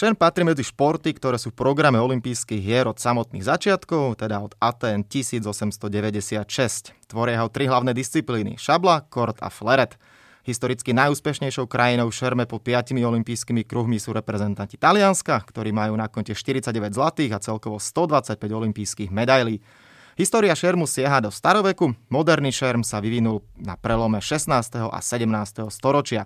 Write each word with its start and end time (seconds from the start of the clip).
Šerm 0.00 0.16
patrí 0.16 0.48
medzi 0.48 0.64
športy, 0.64 1.12
ktoré 1.12 1.36
sú 1.36 1.52
v 1.52 1.60
programe 1.60 2.00
olympijských 2.00 2.64
hier 2.64 2.88
od 2.88 2.96
samotných 2.96 3.44
začiatkov, 3.44 4.16
teda 4.16 4.40
od 4.40 4.56
Aten 4.56 5.04
1896. 5.04 6.96
Tvoria 7.04 7.44
ho 7.44 7.52
tri 7.52 7.68
hlavné 7.68 7.92
disciplíny, 7.92 8.56
šabla, 8.56 9.04
kort 9.12 9.36
a 9.44 9.52
fleret. 9.52 10.00
Historicky 10.48 10.96
najúspešnejšou 10.96 11.68
krajinou 11.68 12.08
v 12.08 12.16
šerme 12.16 12.48
po 12.48 12.56
piatimi 12.56 13.04
olympijskými 13.04 13.60
kruhmi 13.68 14.00
sú 14.00 14.16
reprezentanti 14.16 14.80
Talianska, 14.80 15.36
ktorí 15.44 15.68
majú 15.68 16.00
na 16.00 16.08
konte 16.08 16.32
49 16.32 16.96
zlatých 16.96 17.36
a 17.36 17.42
celkovo 17.44 17.76
125 17.76 18.40
olympijských 18.40 19.12
medailí. 19.12 19.60
História 20.16 20.56
šermu 20.56 20.88
siaha 20.88 21.20
do 21.20 21.28
staroveku, 21.28 21.92
moderný 22.08 22.56
šerm 22.56 22.80
sa 22.88 23.04
vyvinul 23.04 23.44
na 23.60 23.76
prelome 23.76 24.24
16. 24.24 24.48
a 24.80 24.96
17. 25.04 25.68
storočia. 25.68 26.24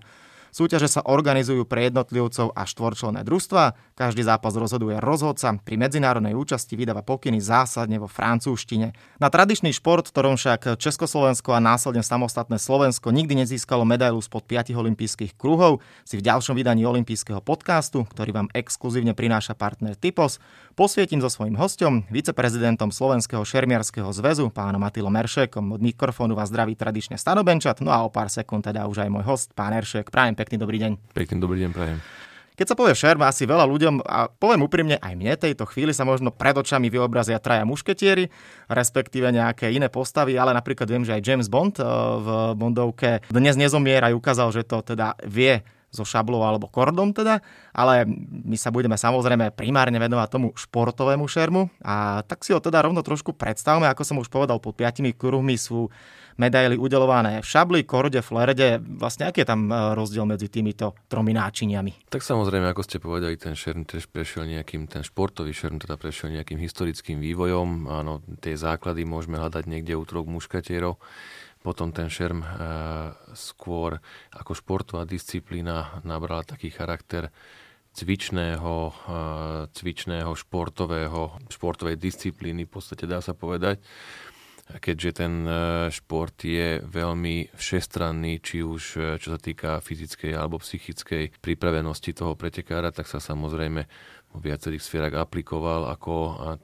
Súťaže 0.54 0.86
sa 0.86 1.02
organizujú 1.02 1.66
pre 1.66 1.90
jednotlivcov 1.90 2.54
a 2.54 2.62
štvorčlenné 2.62 3.26
družstva. 3.26 3.74
Každý 3.98 4.22
zápas 4.22 4.54
rozhoduje 4.54 5.02
rozhodca. 5.02 5.58
Pri 5.58 5.74
medzinárodnej 5.74 6.38
účasti 6.38 6.78
vydáva 6.78 7.02
pokyny 7.02 7.42
zásadne 7.42 7.98
vo 7.98 8.06
francúzštine. 8.06 8.94
Na 9.18 9.34
tradičný 9.34 9.74
šport, 9.74 10.06
ktorom 10.06 10.38
však 10.38 10.78
Československo 10.78 11.58
a 11.58 11.58
následne 11.58 12.06
samostatné 12.06 12.62
Slovensko 12.62 13.10
nikdy 13.10 13.42
nezískalo 13.42 13.82
medailu 13.82 14.22
spod 14.22 14.46
5 14.46 14.70
olympijských 14.78 15.34
kruhov, 15.34 15.82
si 16.06 16.22
v 16.22 16.26
ďalšom 16.30 16.54
vydaní 16.54 16.86
olympijského 16.86 17.42
podcastu, 17.42 18.06
ktorý 18.06 18.30
vám 18.30 18.48
exkluzívne 18.54 19.10
prináša 19.10 19.58
partner 19.58 19.98
Typos, 19.98 20.38
posvietim 20.78 21.18
so 21.18 21.26
svojím 21.26 21.58
hostom, 21.58 22.06
viceprezidentom 22.14 22.94
Slovenského 22.94 23.42
šermiarského 23.42 24.06
zväzu, 24.14 24.54
pánom 24.54 24.78
Matilo 24.78 25.10
Meršekom. 25.10 25.74
Od 25.74 25.82
mikrofónu 25.82 26.38
vás 26.38 26.54
zdraví 26.54 26.78
tradične 26.78 27.18
Stanobenčat, 27.18 27.82
no 27.82 27.90
a 27.90 28.06
o 28.06 28.10
pár 28.14 28.30
sekúnd 28.30 28.62
teda 28.62 28.86
už 28.86 29.02
aj 29.02 29.10
môj 29.10 29.26
host, 29.26 29.50
pán 29.58 29.74
Eršek. 29.74 30.14
Prajem 30.14 30.43
Pekný 30.44 30.60
dobrý 30.60 30.76
deň. 30.76 30.92
Pekný 31.16 31.40
dobrý 31.40 31.64
deň, 31.64 31.70
prajem. 31.72 31.98
Keď 32.54 32.66
sa 32.68 32.76
povie 32.76 32.92
šerma, 32.92 33.32
asi 33.32 33.48
veľa 33.48 33.64
ľuďom, 33.64 34.04
a 34.04 34.28
poviem 34.28 34.68
úprimne, 34.68 35.00
aj 35.00 35.16
mne 35.16 35.40
tejto 35.40 35.64
chvíli 35.64 35.96
sa 35.96 36.04
možno 36.04 36.28
pred 36.28 36.52
očami 36.52 36.92
vyobrazia 36.92 37.40
traja 37.40 37.64
mušketieri, 37.64 38.28
respektíve 38.68 39.32
nejaké 39.32 39.72
iné 39.72 39.88
postavy, 39.88 40.36
ale 40.36 40.52
napríklad 40.52 40.84
viem, 40.84 41.00
že 41.00 41.16
aj 41.16 41.24
James 41.24 41.48
Bond 41.48 41.80
eh, 41.80 41.88
v 42.20 42.28
Bondovke 42.60 43.24
dnes 43.32 43.56
nezomiera 43.56 44.12
aj 44.12 44.20
ukázal, 44.20 44.52
že 44.52 44.68
to 44.68 44.84
teda 44.84 45.16
vie 45.24 45.64
so 45.94 46.04
šablou 46.04 46.42
alebo 46.42 46.66
kordom 46.66 47.14
teda, 47.14 47.38
ale 47.70 48.02
my 48.30 48.58
sa 48.58 48.74
budeme 48.74 48.98
samozrejme 48.98 49.54
primárne 49.54 49.96
venovať 50.02 50.28
tomu 50.28 50.50
športovému 50.58 51.22
šermu 51.24 51.70
a 51.86 52.26
tak 52.26 52.42
si 52.42 52.50
ho 52.50 52.58
teda 52.58 52.82
rovno 52.82 53.00
trošku 53.00 53.30
predstavme, 53.30 53.86
ako 53.86 54.02
som 54.02 54.18
už 54.18 54.26
povedal, 54.26 54.58
pod 54.58 54.74
piatimi 54.74 55.14
kruhmi 55.14 55.54
sú 55.54 55.86
medaily 56.36 56.74
udelované 56.74 57.40
v 57.42 57.46
šabli, 57.46 57.80
korde, 57.86 58.18
flerede. 58.22 58.82
Vlastne 58.82 59.30
aký 59.30 59.42
je 59.42 59.48
tam 59.48 59.70
e, 59.70 59.74
rozdiel 59.94 60.26
medzi 60.26 60.50
týmito 60.50 60.98
tromi 61.06 61.30
náčiniami? 61.30 62.10
Tak 62.10 62.26
samozrejme, 62.26 62.66
ako 62.70 62.82
ste 62.82 62.98
povedali, 62.98 63.38
ten 63.38 63.54
šerm 63.54 63.86
tiež 63.86 64.10
prešiel 64.10 64.46
nejakým, 64.50 64.90
ten 64.90 65.06
športový 65.06 65.54
šerm 65.54 65.78
teda 65.78 65.94
prešiel 65.94 66.34
nejakým 66.34 66.58
historickým 66.58 67.22
vývojom. 67.22 67.86
Áno, 67.86 68.20
tie 68.42 68.58
základy 68.58 69.06
môžeme 69.06 69.38
hľadať 69.38 69.64
niekde 69.70 69.94
u 69.94 70.04
troch 70.06 70.26
muškatierov. 70.26 70.98
Potom 71.64 71.96
ten 71.96 72.12
šerm 72.12 72.44
e, 72.44 72.48
skôr 73.32 73.96
ako 74.34 74.52
športová 74.52 75.08
disciplína 75.08 76.04
nabrala 76.04 76.44
taký 76.44 76.68
charakter 76.68 77.32
cvičného, 77.94 78.74
e, 78.90 78.92
cvičného 79.70 80.34
športového, 80.34 81.40
športovej 81.46 81.96
disciplíny, 81.96 82.66
v 82.66 82.72
podstate 82.74 83.06
dá 83.06 83.22
sa 83.22 83.32
povedať 83.32 83.80
keďže 84.64 85.10
ten 85.20 85.44
e, 85.44 85.52
šport 85.92 86.34
je 86.40 86.80
veľmi 86.80 87.52
všestranný, 87.52 88.40
či 88.40 88.64
už 88.64 88.82
e, 88.96 89.00
čo 89.20 89.36
sa 89.36 89.38
týka 89.38 89.84
fyzickej 89.84 90.32
alebo 90.32 90.56
psychickej 90.56 91.36
pripravenosti 91.44 92.16
toho 92.16 92.32
pretekára, 92.32 92.88
tak 92.88 93.04
sa 93.04 93.20
samozrejme 93.20 93.84
vo 94.34 94.42
viacerých 94.42 94.82
sférach 94.82 95.14
aplikoval 95.14 95.86
ako 95.86 96.14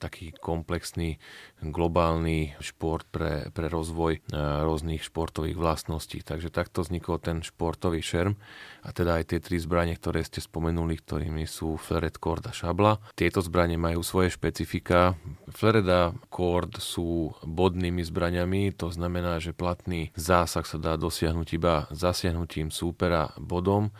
taký 0.02 0.34
komplexný 0.34 1.22
globálny 1.62 2.58
šport 2.58 3.06
pre, 3.06 3.46
pre 3.54 3.70
rozvoj 3.70 4.18
rôznych 4.66 5.06
športových 5.06 5.54
vlastností. 5.54 6.18
Takže 6.26 6.50
takto 6.50 6.82
vznikol 6.82 7.22
ten 7.22 7.46
športový 7.46 8.02
šerm 8.02 8.34
a 8.82 8.90
teda 8.90 9.22
aj 9.22 9.30
tie 9.30 9.38
tri 9.38 9.62
zbranie, 9.62 9.94
ktoré 9.94 10.26
ste 10.26 10.42
spomenuli, 10.42 10.98
ktorými 10.98 11.46
sú 11.46 11.78
Fleret, 11.78 12.18
Cord 12.18 12.50
a 12.50 12.52
Šabla. 12.52 12.98
Tieto 13.14 13.38
zbranie 13.38 13.78
majú 13.78 14.02
svoje 14.02 14.34
špecifika. 14.34 15.14
Fleret 15.54 15.86
a 15.86 16.10
Cord 16.26 16.82
sú 16.82 17.38
bodnými 17.46 18.02
zbraniami, 18.02 18.74
to 18.74 18.90
znamená, 18.90 19.38
že 19.38 19.54
platný 19.54 20.10
zásah 20.18 20.66
sa 20.66 20.80
dá 20.80 20.98
dosiahnuť 20.98 21.48
iba 21.54 21.86
zasiahnutím 21.94 22.74
súpera 22.74 23.30
bodom 23.38 23.94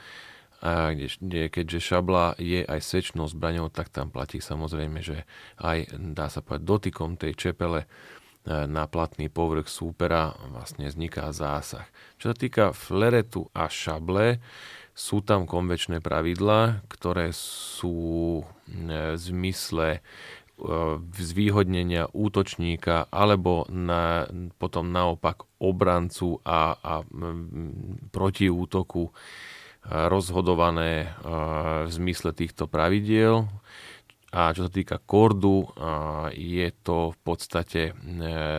a 0.60 0.93
kde, 0.93 1.09
kde, 1.16 1.43
keďže 1.48 1.81
šabla 1.81 2.37
je 2.37 2.60
aj 2.60 2.81
sečnou 2.84 3.25
zbraňou, 3.25 3.72
tak 3.72 3.88
tam 3.88 4.12
platí 4.12 4.44
samozrejme, 4.44 5.00
že 5.00 5.25
aj 5.56 5.97
dá 6.12 6.28
sa 6.28 6.44
povedať 6.44 6.69
dotykom 6.69 7.16
tej 7.16 7.32
čepele 7.32 7.84
e, 7.84 7.87
na 8.69 8.84
platný 8.84 9.32
povrch 9.32 9.72
súpera 9.72 10.37
vlastne 10.53 10.93
vzniká 10.93 11.32
zásah. 11.32 11.88
Čo 12.21 12.32
sa 12.32 12.37
týka 12.37 12.65
fleretu 12.76 13.48
a 13.56 13.72
šable, 13.72 14.44
sú 14.93 15.25
tam 15.25 15.48
konvečné 15.48 16.04
pravidlá, 16.04 16.84
ktoré 16.92 17.32
sú 17.32 18.44
e, 18.44 19.16
v 19.16 19.16
zmysle 19.16 19.88
e, 19.97 20.00
zvýhodnenia 21.16 22.12
útočníka 22.12 23.09
alebo 23.09 23.65
na, 23.72 24.28
potom 24.60 24.92
naopak 24.92 25.48
obrancu 25.56 26.37
a, 26.44 26.77
a 26.77 26.94
proti 28.12 28.53
útoku 28.53 29.09
rozhodované 29.86 31.16
v 31.86 31.91
zmysle 31.91 32.36
týchto 32.36 32.68
pravidiel. 32.68 33.48
A 34.30 34.54
čo 34.54 34.70
sa 34.70 34.70
týka 34.70 35.02
kordu, 35.02 35.66
je 36.30 36.70
to 36.86 37.10
v 37.10 37.18
podstate 37.18 37.82
e, 37.91 37.92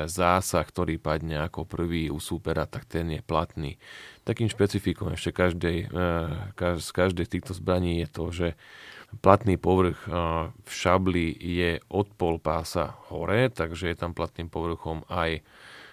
zásah, 0.04 0.68
ktorý 0.68 1.00
padne 1.00 1.40
ako 1.48 1.64
prvý 1.64 2.12
u 2.12 2.20
súpera, 2.20 2.68
tak 2.68 2.84
ten 2.92 3.08
je 3.08 3.24
platný. 3.24 3.80
Takým 4.28 4.52
špecifikom 4.52 5.16
ešte 5.16 5.32
každej, 5.32 5.88
z 6.60 6.90
každej 6.92 7.24
z 7.24 7.32
týchto 7.40 7.56
zbraní 7.56 8.04
je 8.04 8.08
to, 8.12 8.26
že 8.36 8.48
platný 9.24 9.56
povrch 9.56 10.04
v 10.60 10.72
šabli 10.72 11.32
je 11.40 11.80
od 11.88 12.20
pol 12.20 12.36
pása 12.44 13.00
hore, 13.08 13.48
takže 13.48 13.96
je 13.96 13.98
tam 13.98 14.12
platným 14.12 14.52
povrchom 14.52 15.08
aj 15.08 15.40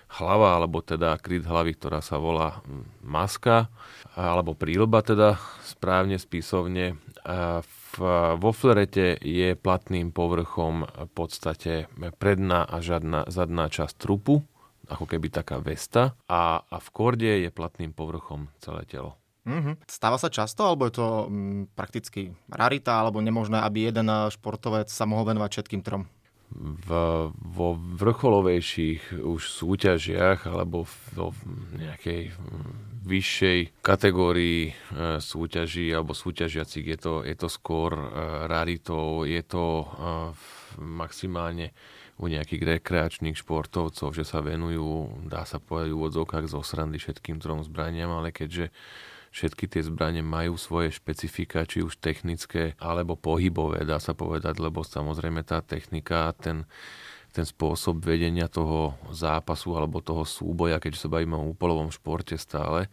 hlava, 0.08 0.56
alebo 0.56 0.80
teda 0.80 1.20
kryt 1.20 1.44
hlavy, 1.44 1.76
ktorá 1.76 2.00
sa 2.00 2.16
volá 2.16 2.64
hm, 2.64 3.04
maska, 3.04 3.68
alebo 4.16 4.56
prílba 4.56 5.04
teda 5.04 5.36
správne 5.62 6.16
spisovne. 6.16 6.96
V, 7.28 7.94
vo 8.40 8.50
flerete 8.56 9.20
je 9.20 9.52
platným 9.52 10.16
povrchom 10.16 10.88
v 10.88 11.10
podstate 11.12 11.92
predná 12.16 12.64
a 12.64 12.80
žadná, 12.80 13.28
zadná 13.28 13.68
časť 13.68 13.94
trupu, 14.00 14.48
ako 14.88 15.04
keby 15.04 15.28
taká 15.28 15.60
vesta, 15.60 16.16
a, 16.24 16.64
a 16.64 16.76
v 16.80 16.88
korde 16.88 17.32
je 17.44 17.50
platným 17.52 17.92
povrchom 17.92 18.48
celé 18.64 18.88
telo. 18.88 19.20
Mm-hmm. 19.48 19.88
Stáva 19.88 20.20
sa 20.20 20.28
často, 20.28 20.64
alebo 20.64 20.88
je 20.88 21.00
to 21.00 21.28
mm, 21.28 21.72
prakticky 21.72 22.36
rarita, 22.52 23.00
alebo 23.00 23.20
nemožné, 23.20 23.60
aby 23.64 23.88
jeden 23.88 24.08
športovec 24.28 24.88
sa 24.92 25.08
mohol 25.08 25.32
venovať 25.32 25.50
všetkým 25.60 25.80
trom? 25.84 26.04
V, 26.54 26.88
vo 27.32 27.68
vrcholovejších 27.76 29.20
už 29.20 29.42
súťažiach 29.52 30.48
alebo 30.48 30.88
vo 31.12 31.36
nejakej 31.76 32.32
vyššej 33.08 33.80
kategórii 33.80 34.68
e, 34.68 34.72
súťaží 35.20 35.88
alebo 35.92 36.12
súťažiacich 36.12 36.84
je 36.84 36.98
to, 36.98 37.14
je 37.24 37.36
to 37.36 37.48
skôr 37.48 37.96
e, 37.96 38.04
raritou, 38.48 39.24
je 39.24 39.40
to 39.44 39.64
e, 39.80 39.86
maximálne 40.80 41.72
u 42.18 42.26
nejakých 42.26 42.80
rekreačných 42.80 43.38
športovcov, 43.38 44.10
že 44.10 44.26
sa 44.26 44.42
venujú, 44.42 45.24
dá 45.30 45.46
sa 45.46 45.62
povedať 45.62 45.94
úvodzovkách 45.94 46.50
zo 46.50 46.60
srandy 46.66 46.98
všetkým 46.98 47.38
trom 47.38 47.62
zbraniam, 47.62 48.10
ale 48.10 48.34
keďže 48.34 48.74
všetky 49.30 49.68
tie 49.68 49.82
zbranie 49.84 50.24
majú 50.24 50.56
svoje 50.56 50.94
špecifika, 50.94 51.68
či 51.68 51.84
už 51.84 52.00
technické 52.00 52.74
alebo 52.80 53.14
pohybové, 53.14 53.84
dá 53.84 54.00
sa 54.00 54.16
povedať, 54.16 54.58
lebo 54.60 54.82
samozrejme 54.82 55.44
tá 55.44 55.60
technika, 55.60 56.32
ten, 56.38 56.64
ten 57.32 57.44
spôsob 57.44 58.00
vedenia 58.02 58.48
toho 58.48 58.96
zápasu 59.12 59.76
alebo 59.76 60.00
toho 60.00 60.24
súboja, 60.24 60.80
keď 60.80 60.96
sa 60.96 61.12
bavíme 61.12 61.36
o 61.36 61.50
úplovom 61.52 61.92
športe 61.92 62.34
stále, 62.40 62.88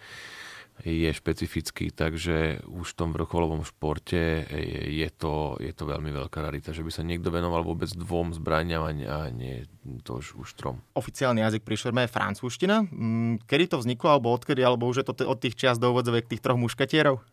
je 0.84 1.08
špecifický, 1.08 1.96
takže 1.96 2.60
už 2.68 2.88
v 2.92 2.98
tom 2.98 3.10
vrcholovom 3.16 3.64
športe 3.64 4.44
je 4.92 5.10
to, 5.16 5.56
je 5.64 5.72
to 5.72 5.88
veľmi 5.88 6.12
veľká 6.12 6.44
rarita, 6.44 6.76
že 6.76 6.84
by 6.84 6.92
sa 6.92 7.08
niekto 7.08 7.32
venoval 7.32 7.64
vôbec 7.64 7.88
dvom 7.96 8.36
zbraniam 8.36 8.84
a 8.84 8.92
nie 9.32 9.64
to 10.04 10.20
už, 10.20 10.36
už 10.36 10.50
trom. 10.60 10.84
Oficiálny 11.00 11.40
jazyk 11.40 11.64
pri 11.64 11.76
šerme 11.80 12.02
je 12.04 12.12
francúzština. 12.12 12.84
Mm, 12.92 13.48
kedy 13.48 13.72
to 13.72 13.78
vzniklo, 13.80 14.20
alebo 14.20 14.36
odkedy, 14.36 14.60
alebo 14.60 14.92
už 14.92 15.02
je 15.02 15.06
to 15.08 15.14
od 15.24 15.40
tých 15.40 15.56
čias 15.56 15.80
do 15.80 15.96
tých 16.04 16.44
troch 16.44 16.60
muškatierov? 16.60 17.24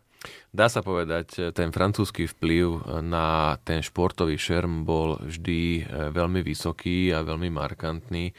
Dá 0.55 0.71
sa 0.71 0.87
povedať, 0.87 1.51
ten 1.51 1.75
francúzsky 1.75 2.31
vplyv 2.31 2.87
na 3.03 3.59
ten 3.67 3.83
športový 3.83 4.39
šerm 4.39 4.87
bol 4.87 5.19
vždy 5.19 5.83
e, 5.83 6.15
veľmi 6.15 6.47
vysoký 6.47 7.11
a 7.11 7.27
veľmi 7.27 7.51
markantný 7.51 8.31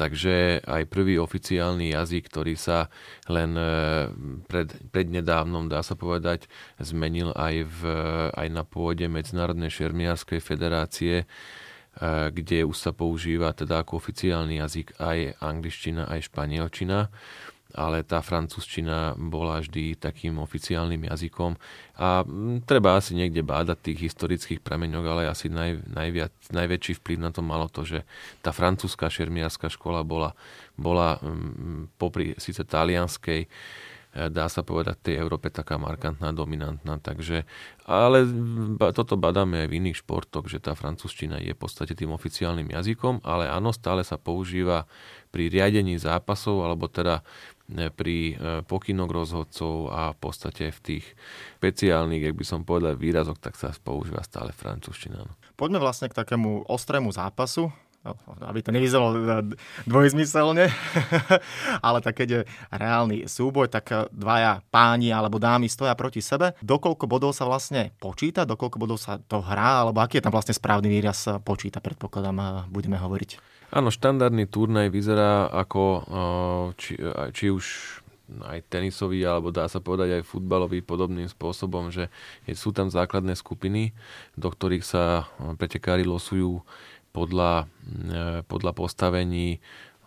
Takže 0.00 0.64
aj 0.64 0.88
prvý 0.88 1.20
oficiálny 1.20 1.92
jazyk, 1.92 2.32
ktorý 2.32 2.56
sa 2.56 2.88
len 3.28 3.52
e, 3.52 4.08
pred, 4.48 4.72
prednedávnom, 4.88 5.68
dá 5.68 5.84
sa 5.84 5.92
povedať, 5.92 6.48
zmenil 6.80 7.36
aj, 7.36 7.68
v, 7.68 7.80
aj 8.32 8.48
na 8.48 8.64
pôde 8.64 9.04
Medzinárodnej 9.12 9.68
šermiarskej 9.68 10.40
federácie, 10.40 11.14
e, 11.20 11.26
kde 12.32 12.64
už 12.64 12.80
sa 12.80 12.96
používa 12.96 13.52
teda 13.52 13.84
ako 13.84 14.00
oficiálny 14.00 14.64
jazyk 14.64 14.96
aj 14.96 15.36
angličtina, 15.44 16.08
aj 16.08 16.32
španielčina 16.32 17.12
ale 17.74 18.06
tá 18.06 18.24
francúzština 18.24 19.18
bola 19.18 19.60
vždy 19.60 19.98
takým 19.98 20.38
oficiálnym 20.40 21.08
jazykom 21.08 21.54
a 22.00 22.24
treba 22.64 22.96
asi 22.96 23.12
niekde 23.12 23.44
bádať 23.44 23.92
tých 23.92 24.12
historických 24.12 24.60
prameňok, 24.64 25.04
ale 25.04 25.22
asi 25.28 25.52
naj, 25.52 25.84
najviac, 25.90 26.32
najväčší 26.50 26.98
vplyv 27.02 27.18
na 27.20 27.30
to 27.30 27.42
malo 27.44 27.68
to, 27.68 27.84
že 27.84 28.06
tá 28.40 28.50
francúzska 28.50 29.12
šermiarská 29.12 29.68
škola 29.68 30.00
bola, 30.06 30.32
bola 30.74 31.20
popri 31.98 32.38
síce 32.40 32.64
talianskej, 32.64 33.46
E, 34.10 34.26
dá 34.26 34.50
sa 34.50 34.66
povedať, 34.66 34.98
tej 35.06 35.22
Európe 35.22 35.54
taká 35.54 35.78
markantná, 35.78 36.34
dominantná. 36.34 36.98
Takže, 36.98 37.46
ale 37.86 38.26
toto 38.90 39.14
badáme 39.14 39.66
aj 39.66 39.68
v 39.70 39.76
iných 39.78 40.02
športoch, 40.02 40.50
že 40.50 40.58
tá 40.58 40.74
francúzština 40.74 41.38
je 41.38 41.54
v 41.54 41.60
podstate 41.60 41.94
tým 41.94 42.10
oficiálnym 42.10 42.74
jazykom, 42.74 43.22
ale 43.22 43.46
áno, 43.46 43.70
stále 43.70 44.02
sa 44.02 44.18
používa 44.18 44.90
pri 45.30 45.46
riadení 45.46 45.94
zápasov, 45.94 46.66
alebo 46.66 46.90
teda 46.90 47.22
pri 47.94 48.34
e, 48.34 48.64
pokynok 48.66 49.10
rozhodcov 49.10 49.94
a 49.94 50.10
v 50.12 50.18
podstate 50.18 50.74
v 50.74 50.80
tých 50.82 51.04
špeciálnych, 51.62 52.30
ak 52.30 52.38
by 52.38 52.44
som 52.44 52.66
povedal, 52.66 52.98
výrazok, 52.98 53.38
tak 53.38 53.54
sa 53.54 53.70
používa 53.70 54.20
stále 54.26 54.50
francúzština. 54.50 55.22
No. 55.22 55.32
Poďme 55.54 55.78
vlastne 55.78 56.10
k 56.10 56.18
takému 56.18 56.66
ostrému 56.66 57.14
zápasu. 57.14 57.70
No, 58.00 58.16
aby 58.48 58.64
to 58.64 58.72
nevyzeralo 58.72 59.44
dvojzmyselne, 59.84 60.72
ale 61.86 61.98
tak 62.00 62.24
keď 62.24 62.28
je 62.32 62.40
reálny 62.72 63.28
súboj, 63.28 63.68
tak 63.68 64.08
dvaja 64.08 64.64
páni 64.72 65.12
alebo 65.12 65.36
dámy 65.36 65.68
stoja 65.68 65.92
proti 65.92 66.24
sebe. 66.24 66.56
Dokoľko 66.64 67.04
bodov 67.04 67.36
sa 67.36 67.44
vlastne 67.44 67.92
počíta, 68.00 68.48
dokoľko 68.48 68.80
bodov 68.80 68.96
sa 68.96 69.20
to 69.20 69.44
hrá, 69.44 69.84
alebo 69.84 70.00
aký 70.00 70.16
je 70.16 70.24
tam 70.24 70.32
vlastne 70.32 70.56
správny 70.56 70.88
výraz 70.88 71.28
počíta, 71.44 71.84
predpokladám, 71.84 72.72
budeme 72.72 72.96
hovoriť. 72.96 73.59
Áno, 73.70 73.94
štandardný 73.94 74.50
turnaj 74.50 74.90
vyzerá 74.90 75.46
ako 75.46 75.82
či, 76.74 76.98
či 77.30 77.54
už 77.54 77.64
aj 78.46 78.66
tenisový, 78.70 79.22
alebo 79.26 79.50
dá 79.50 79.66
sa 79.66 79.82
povedať 79.82 80.18
aj 80.18 80.26
futbalový 80.26 80.82
podobným 80.82 81.26
spôsobom, 81.26 81.90
že 81.90 82.10
sú 82.54 82.70
tam 82.74 82.90
základné 82.90 83.34
skupiny, 83.38 83.90
do 84.38 84.50
ktorých 84.50 84.82
sa 84.86 85.30
pretekári 85.58 86.02
losujú 86.02 86.62
podľa, 87.10 87.66
podľa 88.46 88.72
postavení 88.74 89.58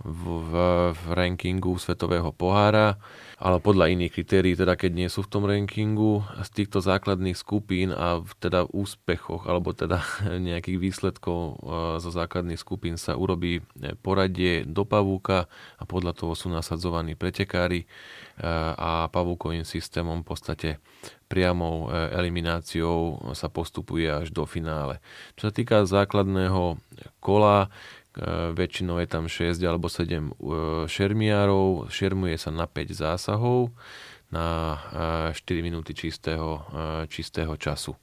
v, 0.04 0.24
v, 0.24 0.54
v 0.92 1.04
rankingu 1.16 1.76
Svetového 1.80 2.32
pohára, 2.36 3.00
ale 3.44 3.60
podľa 3.60 3.92
iných 3.92 4.16
kritérií, 4.16 4.56
teda 4.56 4.80
keď 4.80 4.92
nie 4.96 5.10
sú 5.12 5.20
v 5.28 5.32
tom 5.36 5.44
rankingu 5.44 6.24
z 6.48 6.50
týchto 6.64 6.80
základných 6.80 7.36
skupín 7.36 7.92
a 7.92 8.24
v 8.24 8.32
teda 8.40 8.64
úspechoch 8.72 9.52
alebo 9.52 9.76
teda 9.76 10.00
nejakých 10.48 10.80
výsledkov 10.80 11.40
e, 11.44 11.54
zo 12.00 12.08
základných 12.08 12.56
skupín 12.56 12.96
sa 12.96 13.20
urobí 13.20 13.60
e, 13.60 14.00
poradie 14.00 14.64
do 14.64 14.88
pavúka 14.88 15.52
a 15.76 15.84
podľa 15.84 16.16
toho 16.16 16.40
sú 16.40 16.48
nasadzovaní 16.48 17.20
pretekári 17.20 17.84
a 18.80 19.14
pavúkovým 19.14 19.62
systémom 19.62 20.26
v 20.26 20.28
podstate 20.34 20.70
priamou 21.30 21.94
elimináciou 21.94 23.30
sa 23.38 23.46
postupuje 23.46 24.10
až 24.10 24.34
do 24.34 24.50
finále. 24.50 24.98
Čo 25.38 25.50
sa 25.50 25.54
týka 25.54 25.86
základného 25.86 26.82
kola, 27.22 27.70
väčšinou 28.54 29.02
je 29.02 29.08
tam 29.10 29.26
6 29.26 29.58
alebo 29.66 29.90
7 29.90 30.34
šermiárov, 30.86 31.90
šermuje 31.90 32.38
sa 32.38 32.54
na 32.54 32.70
5 32.70 32.94
zásahov 32.94 33.74
na 34.34 34.78
4 35.34 35.38
minúty 35.66 35.94
čistého, 35.98 36.66
čistého 37.10 37.54
času. 37.58 37.98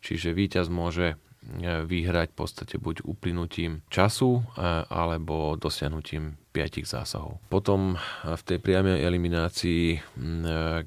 Čiže 0.00 0.36
víťaz 0.36 0.68
môže 0.68 1.16
vyhrať 1.62 2.34
v 2.34 2.38
podstate 2.42 2.74
buď 2.74 3.06
uplynutím 3.06 3.86
času 3.86 4.42
alebo 4.90 5.54
dosiahnutím 5.54 6.34
5 6.50 6.82
zásahov. 6.82 7.38
Potom 7.46 7.94
v 8.24 8.42
tej 8.42 8.58
priamej 8.58 9.06
eliminácii, 9.06 10.00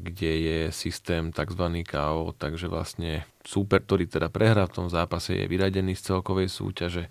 kde 0.03 0.31
je 0.35 0.59
systém 0.75 1.31
tzv. 1.31 1.63
KO, 1.87 2.35
takže 2.35 2.67
vlastne 2.67 3.23
súper, 3.39 3.87
ktorý 3.87 4.11
teda 4.11 4.27
prehrá 4.27 4.67
v 4.67 4.83
tom 4.83 4.87
zápase, 4.91 5.31
je 5.31 5.47
vyradený 5.47 5.95
z 5.95 6.11
celkovej 6.11 6.51
súťaže 6.51 7.07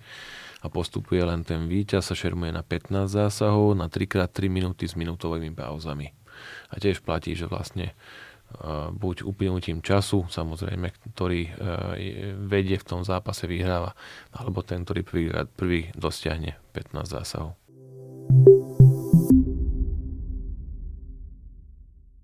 a 0.59 0.67
postupuje 0.67 1.23
len 1.23 1.47
ten 1.47 1.71
víťaz, 1.71 2.11
sa 2.11 2.15
šermuje 2.19 2.51
na 2.51 2.67
15 2.67 3.07
zásahov, 3.07 3.79
na 3.79 3.87
3x3 3.87 4.51
minúty 4.51 4.91
s 4.91 4.99
minútovými 4.99 5.55
pauzami. 5.55 6.11
A 6.71 6.79
tiež 6.79 7.03
platí, 7.03 7.35
že 7.39 7.47
vlastne 7.47 7.95
buď 8.97 9.29
uplynutím 9.29 9.85
času, 9.85 10.25
samozrejme, 10.33 10.89
ktorý 11.13 11.53
vedie 12.49 12.81
v 12.81 12.89
tom 12.89 13.05
zápase, 13.05 13.45
vyhráva, 13.45 13.93
alebo 14.33 14.65
ten, 14.65 14.89
ktorý 14.89 15.01
prvý, 15.05 15.27
prvý 15.53 15.81
dosiahne 15.93 16.57
15 16.73 17.07
zásahov. 17.07 17.53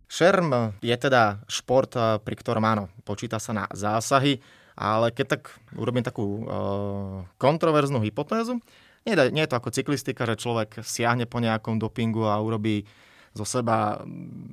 Šerm 0.09 0.79
je 0.79 0.97
teda 0.97 1.43
šport, 1.51 1.93
pri 2.23 2.35
ktorom 2.39 2.65
áno, 2.65 2.87
počíta 3.03 3.43
sa 3.43 3.51
na 3.51 3.67
zásahy, 3.75 4.39
ale 4.75 5.15
keď 5.15 5.39
tak 5.39 5.43
urobím 5.79 6.03
takú 6.03 6.45
uh, 6.45 7.23
kontroverznú 7.39 8.03
hypotézu, 8.03 8.59
nie, 9.05 9.15
nie 9.31 9.43
je 9.45 9.51
to 9.53 9.59
ako 9.61 9.75
cyklistika, 9.75 10.25
že 10.25 10.41
človek 10.41 10.81
siahne 10.83 11.29
po 11.29 11.39
nejakom 11.39 11.77
dopingu 11.77 12.25
a 12.27 12.41
urobí 12.41 12.89
zo 13.35 13.45
seba 13.45 14.01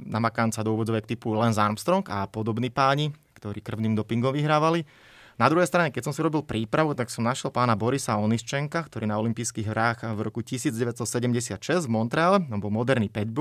namakanca 0.10 0.66
do 0.66 0.74
úvodzovek 0.74 1.06
typu 1.06 1.38
Lance 1.38 1.62
Armstrong 1.62 2.04
a 2.10 2.26
podobní 2.28 2.74
páni, 2.74 3.14
ktorí 3.38 3.62
krvným 3.62 3.94
dopingom 3.94 4.34
vyhrávali. 4.34 4.84
Na 5.40 5.48
druhej 5.48 5.70
strane, 5.70 5.90
keď 5.90 6.12
som 6.12 6.14
si 6.14 6.22
robil 6.22 6.46
prípravu, 6.46 6.94
tak 6.94 7.10
som 7.10 7.26
našiel 7.26 7.50
pána 7.50 7.74
Borisa 7.74 8.20
Oniščenka, 8.20 8.86
ktorý 8.86 9.10
na 9.10 9.18
olympijských 9.18 9.66
hrách 9.66 10.14
v 10.14 10.20
roku 10.22 10.44
1976 10.46 11.58
v 11.88 11.90
Montreale, 11.90 12.44
on 12.52 12.60
bol 12.62 12.70
moderný 12.70 13.08
5 13.08 13.32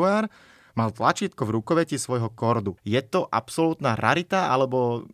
mal 0.74 0.94
tlačítko 0.94 1.46
v 1.46 1.54
rukoveti 1.60 1.96
svojho 1.98 2.30
kordu. 2.32 2.76
Je 2.86 3.00
to 3.02 3.26
absolútna 3.26 3.94
rarita, 3.98 4.50
alebo 4.50 5.06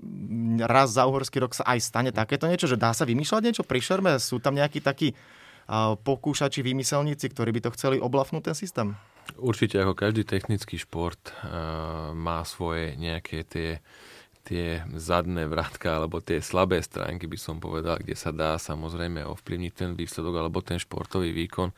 raz 0.65 0.97
za 0.97 1.09
uhorský 1.09 1.43
rok 1.43 1.57
sa 1.57 1.65
aj 1.69 1.79
stane 1.81 2.11
takéto 2.13 2.49
niečo, 2.49 2.69
že 2.69 2.81
dá 2.81 2.93
sa 2.93 3.09
vymýšľať 3.09 3.43
niečo 3.45 3.65
pri 3.65 3.81
šerme? 3.81 4.13
Sú 4.21 4.41
tam 4.41 4.57
nejakí 4.57 4.81
takí 4.85 5.17
pokúšači, 6.07 6.63
vymyselníci, 6.63 7.27
ktorí 7.35 7.51
by 7.59 7.61
to 7.67 7.75
chceli 7.75 7.99
oblafnúť 7.99 8.53
ten 8.53 8.57
systém? 8.57 8.95
Určite 9.35 9.83
ako 9.83 9.99
každý 9.99 10.23
technický 10.23 10.79
šport 10.79 11.19
uh, 11.43 12.15
má 12.15 12.47
svoje 12.47 12.95
nejaké 12.95 13.43
tie 13.43 13.83
tie 14.47 14.87
zadné 14.95 15.51
vrátka 15.51 15.99
alebo 15.99 16.23
tie 16.23 16.39
slabé 16.39 16.79
stránky 16.79 17.27
by 17.27 17.35
som 17.35 17.59
povedal, 17.59 17.99
kde 17.99 18.15
sa 18.15 18.31
dá 18.31 18.55
samozrejme 18.55 19.27
ovplyvniť 19.27 19.73
ten 19.75 19.91
výsledok 19.99 20.39
alebo 20.39 20.63
ten 20.63 20.79
športový 20.79 21.35
výkon. 21.35 21.75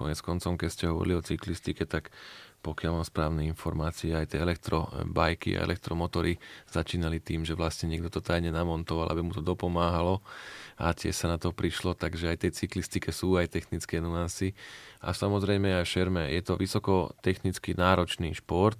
Konec 0.00 0.16
koncom, 0.24 0.56
keď 0.56 0.68
ste 0.72 0.88
hovorili 0.88 1.20
o 1.20 1.20
cyklistike, 1.20 1.84
tak 1.84 2.08
pokiaľ 2.60 3.00
mám 3.00 3.06
správne 3.08 3.44
informácie, 3.48 4.12
aj 4.12 4.32
tie 4.32 4.40
elektrobajky 4.40 5.56
a 5.56 5.64
elektromotory 5.64 6.36
začínali 6.68 7.20
tým, 7.20 7.44
že 7.44 7.56
vlastne 7.56 7.88
niekto 7.88 8.08
to 8.12 8.20
tajne 8.20 8.52
namontoval, 8.52 9.08
aby 9.08 9.20
mu 9.24 9.32
to 9.32 9.40
dopomáhalo 9.40 10.20
a 10.80 10.92
tiež 10.92 11.12
sa 11.12 11.28
na 11.28 11.36
to 11.36 11.52
prišlo, 11.52 11.96
takže 11.96 12.32
aj 12.32 12.48
tej 12.48 12.52
cyklistike 12.64 13.12
sú 13.12 13.36
aj 13.36 13.52
technické 13.52 14.00
nuancy. 14.00 14.56
A 15.04 15.12
samozrejme 15.12 15.72
aj 15.72 15.88
šerme, 15.88 16.28
je 16.32 16.40
to 16.44 16.56
vysoko 16.56 17.16
technicky 17.24 17.76
náročný 17.76 18.36
šport, 18.36 18.76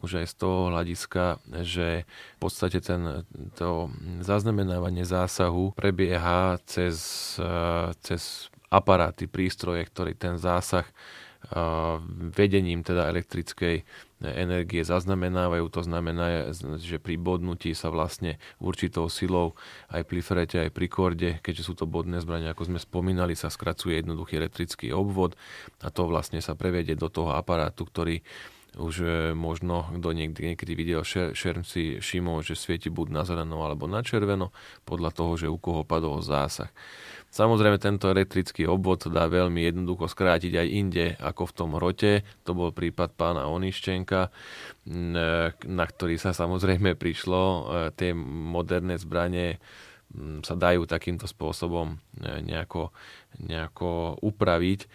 už 0.00 0.24
aj 0.24 0.26
z 0.32 0.34
toho 0.40 0.72
hľadiska, 0.72 1.44
že 1.60 2.08
v 2.36 2.38
podstate 2.40 2.80
ten, 2.80 3.24
to 3.56 3.92
zaznamenávanie 4.24 5.04
zásahu 5.04 5.76
prebieha 5.76 6.56
cez, 6.64 7.36
cez 8.00 8.48
aparáty, 8.70 9.26
prístroje, 9.26 9.84
ktorý 9.84 10.14
ten 10.14 10.38
zásah 10.38 10.86
vedením 12.36 12.84
teda 12.84 13.08
elektrickej 13.08 13.80
energie 14.20 14.84
zaznamenávajú. 14.84 15.72
To 15.72 15.80
znamená, 15.80 16.52
že 16.76 17.00
pri 17.00 17.16
bodnutí 17.16 17.72
sa 17.72 17.88
vlastne 17.88 18.36
určitou 18.60 19.08
silou 19.08 19.56
aj 19.88 20.04
pri 20.04 20.20
frete, 20.20 20.56
aj 20.60 20.70
pri 20.76 20.86
korde, 20.92 21.30
keďže 21.40 21.64
sú 21.64 21.72
to 21.72 21.88
bodné 21.88 22.20
zbrania, 22.20 22.52
ako 22.52 22.68
sme 22.68 22.78
spomínali, 22.78 23.32
sa 23.32 23.48
skracuje 23.48 24.04
jednoduchý 24.04 24.36
elektrický 24.36 24.92
obvod 24.92 25.32
a 25.80 25.88
to 25.88 26.04
vlastne 26.04 26.44
sa 26.44 26.52
prevedie 26.52 26.92
do 26.92 27.08
toho 27.08 27.32
aparátu, 27.32 27.88
ktorý 27.88 28.20
už 28.78 28.94
e, 29.02 29.06
možno, 29.34 29.90
kto 29.90 30.14
niekdy, 30.14 30.54
niekedy 30.54 30.72
videl 30.78 31.02
šerm 31.02 31.66
si 31.66 31.98
že 31.98 32.54
svieti 32.54 32.86
buď 32.86 33.06
na 33.10 33.22
zeleno 33.26 33.66
alebo 33.66 33.90
na 33.90 34.04
červeno, 34.06 34.54
podľa 34.86 35.10
toho, 35.10 35.32
že 35.34 35.50
u 35.50 35.58
koho 35.58 35.82
padol 35.82 36.22
zásah. 36.22 36.70
Samozrejme, 37.30 37.78
tento 37.78 38.10
elektrický 38.10 38.66
obvod 38.66 39.06
dá 39.06 39.30
veľmi 39.30 39.62
jednoducho 39.62 40.10
skrátiť 40.10 40.50
aj 40.50 40.66
inde, 40.66 41.06
ako 41.22 41.46
v 41.46 41.54
tom 41.54 41.70
rote. 41.78 42.26
To 42.42 42.58
bol 42.58 42.74
prípad 42.74 43.14
pána 43.14 43.46
Oniščenka, 43.46 44.34
na 45.70 45.84
ktorý 45.86 46.18
sa 46.18 46.34
samozrejme 46.34 46.98
prišlo. 46.98 47.42
E, 47.42 47.60
tie 47.94 48.10
moderné 48.18 48.98
zbranie 48.98 49.62
sa 50.42 50.58
dajú 50.58 50.90
takýmto 50.90 51.30
spôsobom 51.30 51.94
e, 51.94 52.42
nejako, 52.42 52.90
nejako 53.38 54.18
upraviť 54.18 54.90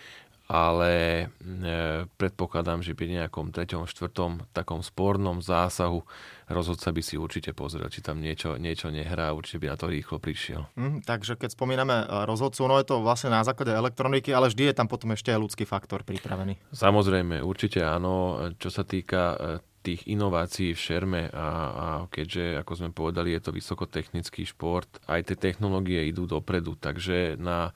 ale 0.45 1.25
e, 1.41 2.05
predpokladám, 2.21 2.85
že 2.85 2.93
pri 2.93 3.17
nejakom 3.17 3.49
treťom, 3.49 3.89
štvrtom 3.89 4.45
takom 4.53 4.85
spornom 4.85 5.41
zásahu 5.41 6.05
rozhodca 6.45 6.93
by 6.93 7.01
si 7.01 7.17
určite 7.17 7.57
pozrel, 7.57 7.89
či 7.89 8.05
tam 8.05 8.21
niečo, 8.21 8.61
niečo 8.61 8.93
nehrá, 8.93 9.33
určite 9.33 9.65
by 9.65 9.73
na 9.73 9.77
to 9.81 9.89
rýchlo 9.89 10.21
prišiel. 10.21 10.69
Mm, 10.77 11.01
takže 11.01 11.33
keď 11.33 11.57
spomíname 11.57 12.05
e, 12.05 12.05
rozhodcu, 12.29 12.61
no 12.69 12.77
je 12.77 12.85
to 12.85 13.01
vlastne 13.01 13.33
na 13.33 13.41
základe 13.41 13.73
elektroniky, 13.73 14.29
ale 14.29 14.53
vždy 14.53 14.69
je 14.69 14.77
tam 14.77 14.85
potom 14.85 15.17
ešte 15.17 15.33
aj 15.33 15.41
ľudský 15.41 15.65
faktor 15.65 16.05
pripravený. 16.05 16.61
Samozrejme, 16.69 17.41
určite 17.41 17.81
áno. 17.81 18.37
Čo 18.61 18.69
sa 18.69 18.85
týka 18.85 19.23
e, 19.33 19.37
tých 19.85 20.09
inovácií 20.09 20.73
v 20.73 20.81
šerme 20.81 21.21
a, 21.29 21.47
a 21.69 21.85
keďže, 22.09 22.61
ako 22.65 22.73
sme 22.73 22.89
povedali, 22.89 23.37
je 23.37 23.41
to 23.45 23.53
vysokotechnický 23.53 24.49
šport, 24.49 24.89
aj 25.05 25.29
tie 25.29 25.37
technológie 25.37 26.09
idú 26.09 26.25
dopredu, 26.25 26.73
takže 26.73 27.37
na 27.37 27.69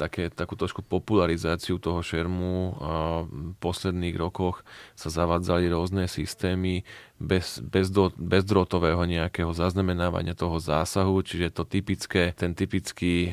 také, 0.00 0.32
takú 0.32 0.56
trošku 0.56 0.80
popularizáciu 0.80 1.76
toho 1.76 2.00
šermu. 2.00 2.80
A 2.80 2.92
v 3.28 3.52
posledných 3.60 4.16
rokoch 4.16 4.64
sa 4.96 5.12
zavádzali 5.12 5.68
rôzne 5.68 6.08
systémy 6.08 6.88
bez, 7.20 7.60
bez 7.60 7.92
do, 7.92 8.08
bezdrotového 8.16 9.04
nejakého 9.04 9.52
zaznamenávania 9.52 10.32
toho 10.32 10.56
zásahu, 10.56 11.20
čiže 11.20 11.52
to 11.52 11.68
typické, 11.68 12.32
ten 12.32 12.56
typický 12.56 13.28
e, 13.28 13.32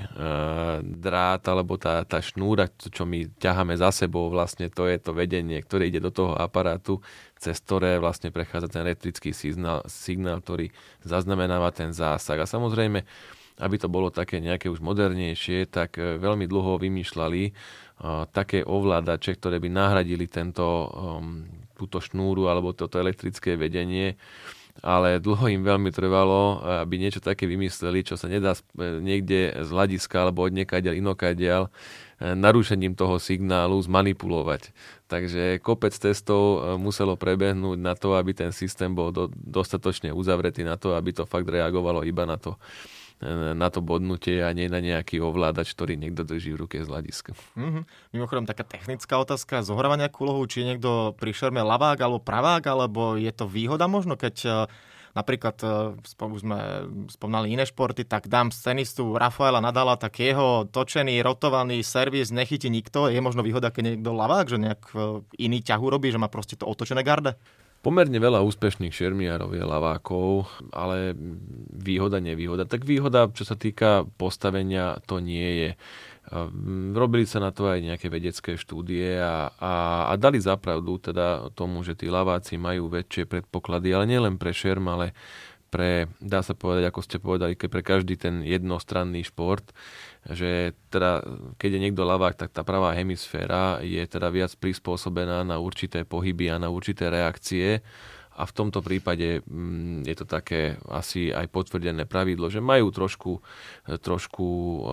drát 0.84 1.40
alebo 1.48 1.80
tá, 1.80 2.04
tá 2.04 2.20
šnúra, 2.20 2.68
čo 2.68 3.08
my 3.08 3.32
ťaháme 3.40 3.80
za 3.80 3.96
sebou, 3.96 4.28
vlastne 4.28 4.68
to 4.68 4.92
je 4.92 5.00
to 5.00 5.16
vedenie, 5.16 5.64
ktoré 5.64 5.88
ide 5.88 6.04
do 6.04 6.12
toho 6.12 6.36
aparátu, 6.36 7.00
cez 7.40 7.64
ktoré 7.64 7.96
vlastne 7.96 8.28
prechádza 8.28 8.68
ten 8.68 8.84
elektrický 8.84 9.32
signál, 9.32 9.88
signál 9.88 10.44
ktorý 10.44 10.68
zaznamenáva 11.08 11.72
ten 11.72 11.96
zásah. 11.96 12.44
A 12.44 12.50
samozrejme, 12.50 13.08
aby 13.58 13.76
to 13.82 13.90
bolo 13.90 14.14
také 14.14 14.38
nejaké 14.38 14.70
už 14.70 14.80
modernejšie, 14.86 15.66
tak 15.70 15.98
e, 15.98 16.22
veľmi 16.22 16.46
dlho 16.46 16.78
vymýšľali 16.78 17.44
uh, 17.50 18.30
také 18.30 18.62
ovládače, 18.62 19.34
ktoré 19.42 19.58
by 19.58 19.70
nahradili 19.74 20.30
tento, 20.30 20.62
um, 20.64 21.42
túto 21.74 21.98
šnúru 21.98 22.46
alebo 22.46 22.78
toto 22.78 23.02
elektrické 23.02 23.58
vedenie 23.58 24.14
ale 24.86 25.18
dlho 25.18 25.50
im 25.50 25.66
veľmi 25.66 25.90
trvalo, 25.90 26.62
aby 26.86 27.02
niečo 27.02 27.18
také 27.18 27.50
vymysleli, 27.50 28.06
čo 28.06 28.14
sa 28.14 28.30
nedá 28.30 28.54
e, 28.54 29.02
niekde 29.02 29.66
z 29.66 29.70
hľadiska 29.74 30.22
alebo 30.22 30.46
od 30.46 30.54
niekaďal 30.54 30.94
inokadiaľ 31.02 31.74
narušením 32.18 32.98
toho 32.98 33.22
signálu 33.22 33.78
zmanipulovať. 33.78 34.74
Takže 35.06 35.62
kopec 35.62 35.94
testov 35.94 36.78
muselo 36.82 37.14
prebehnúť 37.14 37.78
na 37.78 37.94
to, 37.94 38.18
aby 38.18 38.34
ten 38.34 38.50
systém 38.50 38.90
bol 38.90 39.14
do, 39.14 39.30
dostatočne 39.34 40.10
uzavretý 40.10 40.66
na 40.66 40.82
to, 40.82 40.98
aby 40.98 41.14
to 41.14 41.30
fakt 41.30 41.46
reagovalo 41.46 42.02
iba 42.02 42.26
na 42.26 42.42
to 42.42 42.58
na 43.58 43.68
to 43.74 43.82
bodnutie 43.82 44.46
a 44.46 44.54
nie 44.54 44.70
na 44.70 44.78
nejaký 44.78 45.18
ovládač, 45.18 45.74
ktorý 45.74 45.98
niekto 45.98 46.22
drží 46.22 46.54
v 46.54 46.62
ruke 46.62 46.78
z 46.78 46.86
hľadiska. 46.86 47.34
Mm-hmm. 47.58 47.84
Mimochodom, 48.14 48.46
taká 48.46 48.62
technická 48.62 49.18
otázka, 49.18 49.66
zohráva 49.66 49.98
nejakú 49.98 50.22
úlohu, 50.22 50.46
či 50.46 50.62
je 50.62 50.70
niekto 50.74 51.18
pri 51.18 51.34
šerme 51.34 51.58
lavák 51.66 51.98
alebo 51.98 52.22
pravák, 52.22 52.62
alebo 52.70 53.18
je 53.18 53.34
to 53.34 53.50
výhoda 53.50 53.90
možno, 53.90 54.22
keď 54.22 54.36
e, 54.46 54.50
napríklad, 55.18 55.58
e, 55.66 55.98
už 55.98 56.46
sme 56.46 56.60
spomnali 57.10 57.58
iné 57.58 57.66
športy, 57.66 58.06
tak 58.06 58.30
dám 58.30 58.54
scenistu 58.54 59.18
Rafaela 59.18 59.66
Nadala, 59.66 59.98
tak 59.98 60.22
jeho 60.22 60.70
točený, 60.70 61.18
rotovaný 61.26 61.82
servis 61.82 62.30
nechytí 62.30 62.70
nikto. 62.70 63.10
Je 63.10 63.18
možno 63.18 63.42
výhoda, 63.42 63.74
keď 63.74 63.98
niekto 63.98 64.14
lavák, 64.14 64.46
že 64.46 64.62
nejak 64.62 64.82
e, 64.94 65.26
iný 65.42 65.66
ťah 65.66 65.82
urobí, 65.82 66.14
že 66.14 66.22
má 66.22 66.30
proste 66.30 66.54
to 66.54 66.70
otočené 66.70 67.02
garde? 67.02 67.34
Pomerne 67.88 68.20
veľa 68.20 68.44
úspešných 68.44 68.92
šermiárov 68.92 69.56
je 69.56 69.64
lavákov, 69.64 70.52
ale 70.76 71.16
výhoda, 71.72 72.20
nevýhoda. 72.20 72.68
Tak 72.68 72.84
výhoda, 72.84 73.32
čo 73.32 73.48
sa 73.48 73.56
týka 73.56 74.04
postavenia, 74.20 75.00
to 75.08 75.24
nie 75.24 75.48
je. 75.56 75.70
Robili 76.92 77.24
sa 77.24 77.40
na 77.40 77.56
to 77.56 77.72
aj 77.72 77.80
nejaké 77.80 78.12
vedecké 78.12 78.60
štúdie 78.60 79.16
a, 79.24 79.56
a, 79.56 79.74
a 80.12 80.14
dali 80.20 80.44
zapravdu 80.44 81.00
teda 81.00 81.48
tomu, 81.56 81.80
že 81.88 81.96
tí 81.96 82.12
laváci 82.12 82.60
majú 82.60 82.92
väčšie 82.92 83.24
predpoklady, 83.24 83.96
ale 83.96 84.04
nielen 84.04 84.36
pre 84.36 84.52
šerm, 84.52 84.84
ale 84.92 85.16
pre, 85.72 86.12
dá 86.20 86.44
sa 86.44 86.52
povedať, 86.60 86.92
ako 86.92 87.00
ste 87.08 87.24
povedali, 87.24 87.56
pre 87.56 87.84
každý 87.88 88.20
ten 88.20 88.44
jednostranný 88.44 89.24
šport 89.32 89.64
že 90.32 90.76
teda, 90.92 91.24
keď 91.56 91.70
je 91.78 91.84
niekto 91.88 92.04
lavák, 92.04 92.36
tak 92.36 92.52
tá 92.52 92.64
pravá 92.68 92.92
hemisféra 92.92 93.80
je 93.80 94.04
teda 94.04 94.28
viac 94.28 94.52
prispôsobená 94.60 95.48
na 95.48 95.58
určité 95.60 96.04
pohyby 96.04 96.52
a 96.52 96.60
na 96.60 96.68
určité 96.68 97.08
reakcie 97.08 97.80
a 98.38 98.46
v 98.46 98.54
tomto 98.54 98.86
prípade 98.86 99.42
mm, 99.42 100.06
je 100.06 100.16
to 100.16 100.26
také 100.30 100.78
asi 100.94 101.34
aj 101.34 101.50
potvrdené 101.50 102.06
pravidlo, 102.06 102.54
že 102.54 102.62
majú 102.62 102.94
trošku, 102.94 103.42
trošku 103.98 104.48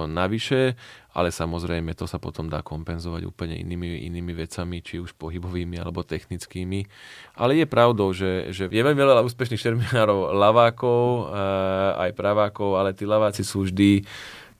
navyše, 0.08 0.72
ale 1.12 1.28
samozrejme 1.28 1.92
to 1.92 2.08
sa 2.08 2.16
potom 2.16 2.48
dá 2.48 2.64
kompenzovať 2.64 3.28
úplne 3.28 3.60
inými, 3.60 4.08
inými 4.08 4.32
vecami, 4.32 4.80
či 4.80 4.96
už 4.96 5.12
pohybovými 5.20 5.76
alebo 5.76 6.00
technickými. 6.00 6.88
Ale 7.36 7.60
je 7.60 7.68
pravdou, 7.68 8.16
že, 8.16 8.48
že 8.48 8.72
je 8.72 8.82
veľmi 8.82 8.98
veľa 8.98 9.20
úspešných 9.28 9.60
šermiárov 9.60 10.32
lavákov, 10.32 11.28
eh, 11.28 12.08
aj 12.08 12.10
pravákov, 12.16 12.80
ale 12.80 12.96
tí 12.96 13.04
laváci 13.04 13.44
sú 13.44 13.68
vždy 13.68 14.08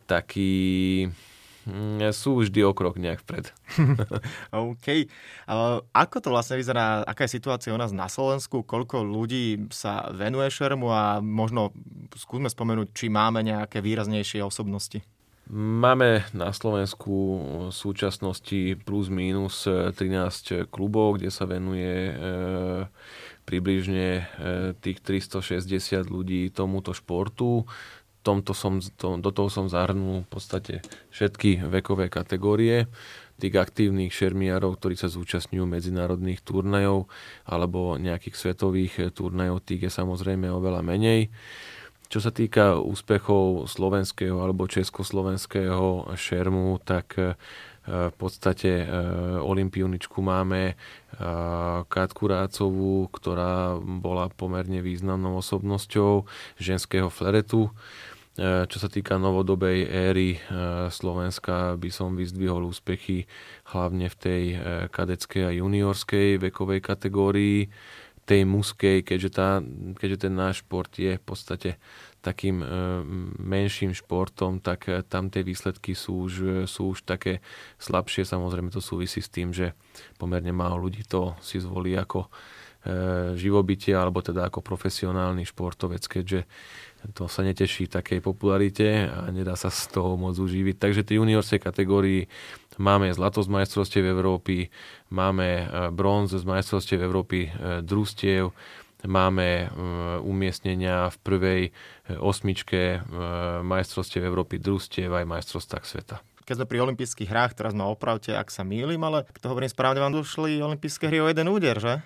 taký 0.05 0.53
mm, 1.69 2.13
sú 2.13 2.41
vždy 2.41 2.61
o 2.65 2.73
krok 2.77 3.01
nejak 3.01 3.25
vpred. 3.25 3.51
OK. 4.53 5.09
Ako 5.93 6.17
to 6.21 6.29
vlastne 6.33 6.61
vyzerá, 6.61 7.03
aká 7.05 7.25
je 7.25 7.37
situácia 7.37 7.75
u 7.75 7.81
nás 7.81 7.91
na 7.91 8.07
Slovensku, 8.07 8.63
koľko 8.63 9.03
ľudí 9.03 9.69
sa 9.73 10.13
venuje 10.13 10.49
šermu 10.53 10.89
a 10.93 11.19
možno 11.25 11.73
skúsme 12.15 12.49
spomenúť, 12.53 12.93
či 12.93 13.07
máme 13.09 13.41
nejaké 13.43 13.81
výraznejšie 13.81 14.45
osobnosti. 14.45 15.03
Máme 15.53 16.25
na 16.33 16.57
Slovensku 16.57 17.13
v 17.69 17.73
súčasnosti 17.73 18.81
plus 18.81 19.13
minus 19.13 19.69
13 19.69 20.73
klubov, 20.73 21.21
kde 21.21 21.29
sa 21.29 21.45
venuje 21.45 21.85
e, 21.85 22.13
približne 23.45 24.09
e, 24.09 24.23
tých 24.81 25.05
360 25.05 26.09
ľudí 26.09 26.49
tomuto 26.49 26.97
športu 26.97 27.69
tomto 28.25 28.57
som, 28.57 28.81
to, 28.81 29.21
do 29.21 29.31
toho 29.31 29.53
som 29.53 29.69
zahrnul 29.69 30.25
v 30.25 30.29
podstate 30.33 30.75
všetky 31.13 31.69
vekové 31.69 32.09
kategórie 32.09 32.89
tých 33.39 33.55
aktívnych 33.59 34.15
šermiarov, 34.15 34.79
ktorí 34.79 34.95
sa 34.95 35.11
zúčastňujú 35.11 35.67
medzinárodných 35.67 36.41
turnajov 36.41 37.11
alebo 37.45 37.99
nejakých 37.99 38.35
svetových 38.39 38.95
turnajov, 39.13 39.67
tých 39.67 39.91
je 39.91 39.91
samozrejme 39.91 40.47
oveľa 40.49 40.87
menej. 40.87 41.35
Čo 42.15 42.23
sa 42.23 42.31
týka 42.31 42.79
úspechov 42.79 43.67
slovenského 43.67 44.39
alebo 44.39 44.71
československého 44.71 46.15
šermu, 46.15 46.79
tak 46.85 47.19
e, 47.19 47.35
v 47.91 48.15
podstate 48.15 48.85
e, 48.85 48.87
olimpioničku 49.43 50.23
máme 50.23 50.79
Katku 51.91 52.25
Rácovú, 52.27 53.07
ktorá 53.11 53.79
bola 53.79 54.31
pomerne 54.31 54.83
významnou 54.83 55.39
osobnosťou 55.39 56.27
ženského 56.59 57.07
fleretu. 57.11 57.71
E, 58.35 58.67
čo 58.67 58.83
sa 58.83 58.91
týka 58.91 59.15
novodobej 59.15 59.87
éry 59.87 60.35
e, 60.35 60.39
Slovenska, 60.91 61.79
by 61.79 61.87
som 61.95 62.19
vyzdvihol 62.19 62.67
úspechy 62.67 63.31
hlavne 63.71 64.11
v 64.11 64.17
tej 64.19 64.43
e, 64.51 64.57
kadeckej 64.91 65.43
a 65.47 65.51
juniorskej 65.55 66.43
vekovej 66.43 66.83
kategórii, 66.83 67.71
tej 68.27 68.43
muskej, 68.49 69.07
keďže, 69.07 69.31
tá, 69.37 69.63
keďže 70.01 70.27
ten 70.27 70.35
náš 70.35 70.67
šport 70.67 70.91
je 70.97 71.15
v 71.15 71.25
podstate 71.29 71.77
takým 72.25 72.65
menším 73.37 73.93
športom, 73.93 74.65
tak 74.65 74.89
tam 75.13 75.29
tie 75.29 75.45
výsledky 75.45 75.93
sú 75.93 76.25
už, 76.25 76.65
sú 76.65 76.97
už 76.97 77.05
také 77.05 77.45
slabšie. 77.77 78.25
Samozrejme 78.25 78.73
to 78.73 78.81
súvisí 78.81 79.21
s 79.21 79.29
tým, 79.29 79.53
že 79.53 79.77
pomerne 80.17 80.57
málo 80.57 80.89
ľudí 80.89 81.05
to 81.05 81.37
si 81.45 81.61
zvolí 81.61 81.93
ako 82.01 82.33
živobytie 83.37 83.93
alebo 83.93 84.25
teda 84.25 84.49
ako 84.49 84.65
profesionálny 84.65 85.45
športovec, 85.45 86.05
keďže 86.09 86.49
to 87.13 87.29
sa 87.29 87.45
neteší 87.45 87.91
takej 87.93 88.25
popularite 88.25 89.11
a 89.13 89.29
nedá 89.29 89.53
sa 89.61 89.69
z 89.69 89.93
toho 89.93 90.17
môcť 90.17 90.41
uživiť. 90.41 90.77
Takže 90.81 91.05
tie 91.05 91.21
juniorské 91.21 91.61
kategórii 91.61 92.33
máme 92.81 93.13
zlato 93.13 93.45
z 93.45 93.53
majstrovstiev 93.53 94.09
Európy, 94.09 94.73
máme 95.13 95.49
e, 95.49 95.65
bronz 95.93 96.33
z 96.33 96.45
majstrovstiev 96.47 97.05
Európy 97.05 97.51
e, 97.53 97.85
družstiev, 97.85 98.57
máme 99.05 99.49
e, 99.49 99.67
umiestnenia 100.25 101.13
v 101.13 101.17
prvej 101.21 101.63
osmičke 102.21 103.05
majstrovstiev 103.65 104.25
Európy 104.25 104.61
družstiev 104.61 105.13
aj 105.13 105.29
majstrovstvách 105.29 105.85
sveta 105.85 106.17
keď 106.45 106.61
sme 106.61 106.69
pri 106.69 106.85
olympijských 106.85 107.33
hrách, 107.33 107.57
teraz 107.57 107.73
ma 107.73 107.89
opravte, 107.89 108.37
ak 108.37 108.53
sa 108.53 108.63
mýlim, 108.69 109.01
ale 109.01 109.25
to 109.41 109.49
hovorím 109.49 109.73
správne, 109.73 110.05
vám 110.05 110.13
došli 110.13 110.61
olympijské 110.61 111.09
hry 111.09 111.25
o 111.25 111.29
jeden 111.33 111.49
úder, 111.49 111.81
že? 111.81 112.05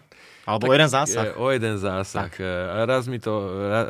Alebo 0.48 0.64
tak, 0.64 0.72
o 0.72 0.74
jeden 0.80 0.88
zásah. 0.88 1.26
O 1.36 1.46
jeden 1.52 1.76
zásah. 1.76 2.32
Tak. 2.32 2.40
Raz, 2.88 3.04
mi 3.04 3.20
to, 3.20 3.32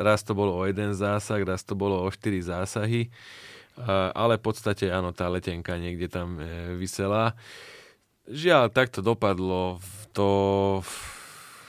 raz 0.03 0.27
to 0.27 0.35
bolo 0.35 0.59
o 0.59 0.67
jeden 0.67 0.91
zásah, 0.91 1.39
raz 1.47 1.63
to 1.63 1.79
bolo 1.79 2.03
o 2.03 2.11
štyri 2.11 2.43
zásahy. 2.43 3.07
Ale 4.11 4.35
v 4.35 4.43
podstate 4.43 4.91
áno, 4.91 5.15
tá 5.15 5.31
letenka 5.31 5.79
niekde 5.79 6.11
tam 6.11 6.35
e, 6.35 6.75
vysela. 6.75 7.39
Žiaľ, 8.27 8.75
tak 8.75 8.91
to 8.91 8.99
dopadlo. 8.99 9.79
To 10.11 10.29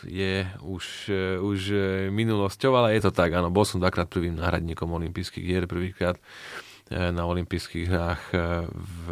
je 0.03 0.43
už, 0.59 1.07
e, 1.07 1.39
už 1.39 1.59
e, 1.71 1.83
minulosťou, 2.11 2.75
ale 2.75 2.99
je 2.99 3.07
to 3.07 3.15
tak, 3.15 3.31
áno. 3.31 3.55
Bol 3.55 3.63
som 3.63 3.79
dvakrát 3.79 4.11
prvým 4.11 4.35
náhradníkom 4.35 4.91
olympijských 4.91 5.47
hier, 5.47 5.71
prvýkrát 5.71 6.19
na 6.91 7.23
olympijských 7.23 7.87
hrách 7.87 8.35
v 8.75 9.07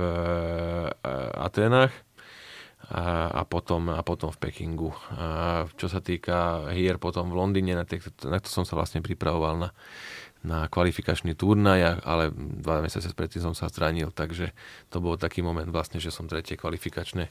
Atenách 1.38 1.94
a, 2.88 3.28
a, 3.28 3.42
potom, 3.44 3.90
a 3.90 4.00
potom 4.06 4.30
v 4.32 4.38
Pekingu. 4.48 4.94
A 5.12 5.66
čo 5.76 5.90
sa 5.90 5.98
týka 6.00 6.70
hier 6.72 6.96
potom 6.96 7.28
v 7.28 7.36
Londýne, 7.36 7.74
na, 7.76 7.84
tých, 7.84 8.06
na 8.24 8.38
to 8.40 8.48
som 8.48 8.64
sa 8.64 8.78
vlastne 8.78 9.02
pripravoval 9.04 9.58
na, 9.58 9.70
na 10.46 10.70
kvalifikačný 10.70 11.34
turnaj, 11.34 12.00
ale 12.06 12.30
dva 12.32 12.80
mesiace 12.80 13.10
predtým 13.12 13.42
som 13.42 13.54
sa 13.54 13.68
zranil, 13.68 14.14
takže 14.14 14.54
to 14.88 15.02
bol 15.02 15.18
taký 15.18 15.42
moment 15.42 15.68
vlastne, 15.68 15.98
že 16.00 16.14
som 16.14 16.30
tretie 16.30 16.56
kvalifikačné 16.56 17.28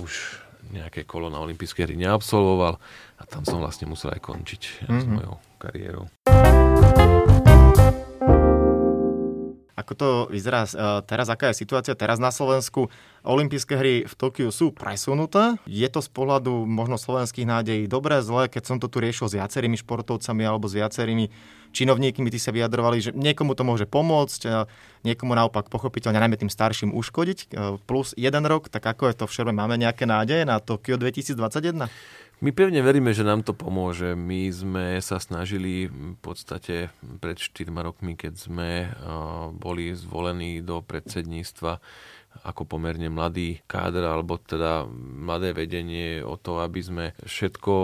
už 0.00 0.42
nejaké 0.72 1.08
kolo 1.08 1.32
na 1.32 1.40
olympijské 1.40 1.88
hry 1.88 1.96
neabsolvoval 1.96 2.76
a 3.16 3.22
tam 3.24 3.48
som 3.48 3.64
vlastne 3.64 3.88
musel 3.88 4.12
aj 4.12 4.20
končiť 4.20 4.62
mm-hmm. 4.84 5.00
s 5.00 5.04
mhm. 5.06 5.14
mojou 5.16 5.34
kariérou. 5.56 6.04
Ako 9.80 9.92
to 9.96 10.08
vyzerá 10.28 10.68
e, 10.68 10.70
teraz, 11.08 11.32
aká 11.32 11.50
je 11.50 11.64
situácia 11.64 11.96
teraz 11.96 12.20
na 12.20 12.28
Slovensku? 12.28 12.92
Olympijské 13.24 13.74
hry 13.76 13.94
v 14.04 14.14
Tokiu 14.16 14.48
sú 14.52 14.72
presunuté. 14.72 15.56
Je 15.64 15.88
to 15.88 16.04
z 16.04 16.08
pohľadu 16.12 16.68
možno 16.68 17.00
slovenských 17.00 17.48
nádejí 17.48 17.84
dobré, 17.88 18.20
zlé, 18.20 18.52
keď 18.52 18.62
som 18.64 18.76
to 18.76 18.92
tu 18.92 19.00
riešil 19.00 19.28
s 19.28 19.36
viacerými 19.36 19.80
športovcami 19.80 20.42
alebo 20.44 20.68
s 20.68 20.76
viacerými 20.76 21.32
činovníkmi, 21.70 22.28
tí 22.30 22.38
sa 22.38 22.54
vyjadrovali, 22.54 22.98
že 22.98 23.10
niekomu 23.14 23.54
to 23.54 23.62
môže 23.62 23.86
pomôcť, 23.86 24.40
e, 24.46 24.48
niekomu 25.06 25.34
naopak 25.34 25.70
pochopiteľne, 25.72 26.18
najmä 26.20 26.36
tým 26.36 26.52
starším 26.52 26.90
uškodiť. 26.92 27.38
E, 27.38 27.78
plus 27.86 28.12
jeden 28.18 28.44
rok, 28.46 28.68
tak 28.68 28.86
ako 28.86 29.10
je 29.10 29.14
to 29.18 29.24
v? 29.26 29.54
Máme 29.54 29.78
nejaké 29.78 30.04
nádeje 30.04 30.42
na 30.44 30.58
Tokio 30.58 30.98
2021? 30.98 31.88
My 32.40 32.56
pevne 32.56 32.80
veríme, 32.80 33.12
že 33.12 33.20
nám 33.20 33.44
to 33.44 33.52
pomôže. 33.52 34.16
My 34.16 34.48
sme 34.48 34.96
sa 35.04 35.20
snažili 35.20 35.92
v 35.92 36.16
podstate 36.24 36.88
pred 37.20 37.36
4 37.36 37.68
rokmi, 37.68 38.16
keď 38.16 38.32
sme 38.32 38.70
boli 39.60 39.92
zvolení 39.92 40.64
do 40.64 40.80
predsedníctva 40.80 41.84
ako 42.40 42.64
pomerne 42.64 43.12
mladý 43.12 43.60
kádr, 43.68 44.06
alebo 44.06 44.40
teda 44.40 44.88
mladé 44.96 45.52
vedenie 45.52 46.24
o 46.24 46.40
to, 46.40 46.64
aby 46.64 46.80
sme 46.80 47.04
všetko 47.26 47.74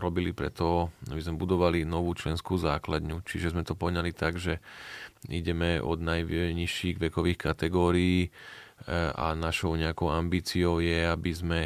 robili 0.00 0.32
preto, 0.32 0.88
aby 1.12 1.20
sme 1.20 1.36
budovali 1.36 1.84
novú 1.84 2.16
členskú 2.16 2.56
základňu. 2.56 3.20
Čiže 3.26 3.52
sme 3.52 3.66
to 3.68 3.76
poňali 3.76 4.16
tak, 4.16 4.40
že 4.40 4.64
ideme 5.28 5.82
od 5.82 6.00
najnižších 6.00 6.96
vekových 6.96 7.52
kategórií 7.52 8.18
e, 8.24 8.28
a 9.12 9.36
našou 9.36 9.76
nejakou 9.76 10.08
ambíciou 10.08 10.80
je, 10.80 11.04
aby 11.04 11.32
sme 11.34 11.60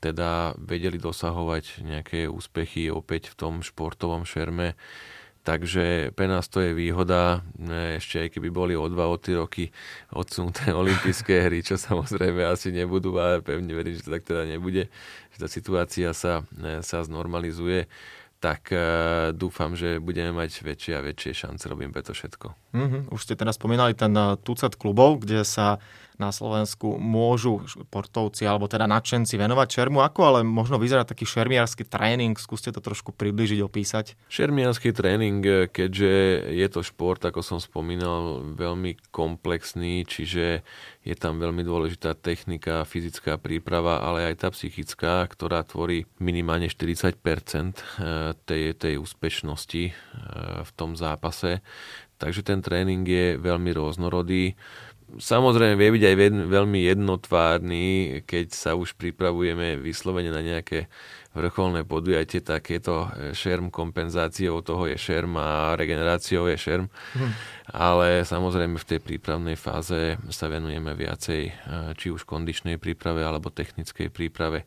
teda 0.00 0.56
vedeli 0.56 0.96
dosahovať 0.96 1.84
nejaké 1.84 2.26
úspechy 2.26 2.88
opäť 2.88 3.32
v 3.32 3.38
tom 3.38 3.54
športovom 3.60 4.24
šerme. 4.24 4.74
Takže 5.40 6.12
pre 6.12 6.28
nás 6.28 6.52
to 6.52 6.60
je 6.60 6.76
výhoda, 6.76 7.40
ešte 7.96 8.20
aj 8.20 8.28
keby 8.36 8.48
boli 8.52 8.74
o 8.76 8.84
dva, 8.92 9.08
o 9.08 9.16
tri 9.16 9.40
roky 9.40 9.72
odsunuté 10.12 10.68
olympijské 10.76 11.48
hry, 11.48 11.64
čo 11.64 11.80
samozrejme 11.80 12.44
asi 12.44 12.68
nebudú, 12.76 13.16
ale 13.16 13.40
pevne 13.40 13.72
verím, 13.72 13.96
že 13.96 14.04
to 14.04 14.12
tak 14.12 14.28
teda 14.28 14.44
nebude, 14.44 14.92
že 15.32 15.38
tá 15.40 15.48
situácia 15.48 16.12
sa, 16.12 16.44
sa 16.84 16.98
znormalizuje 17.00 17.88
tak 18.40 18.72
uh, 18.72 19.36
dúfam, 19.36 19.76
že 19.76 20.00
budeme 20.00 20.32
mať 20.32 20.64
väčšie 20.64 20.96
a 20.96 21.04
väčšie 21.04 21.44
šance, 21.44 21.68
robím 21.68 21.92
preto 21.92 22.16
všetko. 22.16 22.72
Mm-hmm. 22.72 23.02
Už 23.12 23.20
ste 23.20 23.36
teraz 23.36 23.60
spomínali 23.60 23.92
ten 23.92 24.16
uh, 24.16 24.40
klubov, 24.80 25.20
kde 25.20 25.44
sa 25.44 25.76
na 26.20 26.30
Slovensku 26.30 27.00
môžu 27.00 27.64
športovci 27.64 28.44
alebo 28.44 28.68
teda 28.68 28.84
nadšenci 28.84 29.40
venovať 29.40 29.68
šermu. 29.80 30.04
Ako 30.04 30.20
ale 30.20 30.40
možno 30.44 30.76
vyzerá 30.76 31.08
taký 31.08 31.24
šermiarský 31.24 31.88
tréning? 31.88 32.36
Skúste 32.36 32.68
to 32.70 32.84
trošku 32.84 33.16
približiť, 33.16 33.64
opísať. 33.64 34.20
Šermiarský 34.28 34.92
tréning, 34.92 35.40
keďže 35.72 36.12
je 36.52 36.68
to 36.68 36.84
šport, 36.84 37.24
ako 37.24 37.40
som 37.40 37.56
spomínal, 37.56 38.44
veľmi 38.52 39.00
komplexný, 39.08 40.04
čiže 40.04 40.60
je 41.00 41.14
tam 41.16 41.40
veľmi 41.40 41.64
dôležitá 41.64 42.12
technika, 42.12 42.84
fyzická 42.84 43.40
príprava, 43.40 44.04
ale 44.04 44.28
aj 44.28 44.44
tá 44.44 44.48
psychická, 44.52 45.24
ktorá 45.24 45.64
tvorí 45.64 46.04
minimálne 46.20 46.68
40 46.68 47.16
tej, 48.44 48.62
tej 48.76 48.94
úspešnosti 49.00 49.84
eh, 49.88 49.94
v 50.60 50.70
tom 50.76 50.92
zápase. 50.92 51.64
Takže 52.20 52.44
ten 52.44 52.60
tréning 52.60 53.00
je 53.08 53.40
veľmi 53.40 53.72
rôznorodý 53.72 54.52
samozrejme 55.18 55.74
vie 55.74 55.90
byť 55.98 56.04
aj 56.06 56.16
veľmi 56.46 56.80
jednotvárny, 56.86 57.84
keď 58.28 58.46
sa 58.54 58.78
už 58.78 58.94
pripravujeme 58.94 59.80
vyslovene 59.80 60.30
na 60.30 60.44
nejaké 60.44 60.86
vrcholné 61.30 61.86
podujatie, 61.86 62.42
tak 62.42 62.74
je 62.74 62.82
to 62.82 63.06
e, 63.06 63.08
šerm 63.34 63.70
kompenzáciou, 63.70 64.66
toho 64.66 64.90
je 64.90 64.98
šerm 64.98 65.38
a 65.38 65.78
regeneráciou 65.78 66.50
je 66.50 66.58
šerm. 66.58 66.86
Hm. 67.14 67.30
Ale 67.70 68.26
samozrejme 68.26 68.74
v 68.74 68.88
tej 68.88 69.00
prípravnej 69.00 69.54
fáze 69.54 70.18
sa 70.26 70.46
venujeme 70.50 70.90
viacej 70.98 71.42
e, 71.46 71.52
či 71.94 72.10
už 72.10 72.26
kondičnej 72.26 72.82
príprave 72.82 73.22
alebo 73.22 73.54
technickej 73.54 74.10
príprave. 74.10 74.66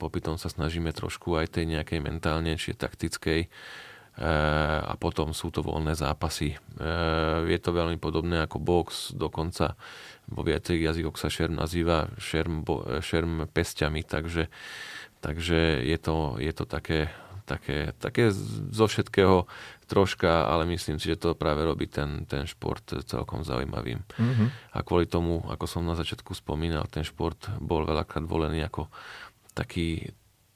Popytom 0.00 0.40
sa 0.40 0.48
snažíme 0.48 0.90
trošku 0.96 1.36
aj 1.36 1.60
tej 1.60 1.76
nejakej 1.76 2.00
mentálnej 2.00 2.56
či 2.56 2.72
taktickej 2.72 3.52
a 4.20 4.92
potom 5.00 5.32
sú 5.32 5.48
to 5.48 5.64
voľné 5.64 5.96
zápasy. 5.96 6.52
Eh, 6.52 7.38
je 7.48 7.58
to 7.58 7.72
veľmi 7.72 7.96
podobné 7.96 8.44
ako 8.44 8.60
box, 8.60 9.16
dokonca 9.16 9.72
vo 10.28 10.44
viacerých 10.44 10.92
jazykoch 10.92 11.16
sa 11.16 11.32
šerm 11.32 11.56
nazýva 11.56 12.12
šerm, 12.20 12.60
šerm 13.00 13.48
pestiami, 13.48 14.04
takže, 14.04 14.52
takže 15.24 15.80
je, 15.80 15.96
to, 15.96 16.36
je 16.36 16.52
to 16.52 16.64
také, 16.68 17.08
také, 17.48 17.96
také 17.96 18.30
zo 18.70 18.86
všetkého 18.86 19.48
troška, 19.88 20.48
ale 20.48 20.68
myslím 20.68 21.00
si, 21.00 21.12
že 21.12 21.20
to 21.20 21.36
práve 21.36 21.64
robí 21.64 21.88
ten, 21.88 22.24
ten 22.28 22.44
šport 22.44 22.84
celkom 22.84 23.44
zaujímavým. 23.44 24.00
Mm-hmm. 24.00 24.48
A 24.72 24.78
kvôli 24.84 25.08
tomu, 25.08 25.40
ako 25.48 25.64
som 25.68 25.82
na 25.84 25.96
začiatku 25.96 26.32
spomínal, 26.32 26.88
ten 26.88 27.04
šport 27.04 27.48
bol 27.60 27.84
veľakrát 27.84 28.24
volený 28.24 28.64
ako 28.64 28.88
taký, 29.52 30.12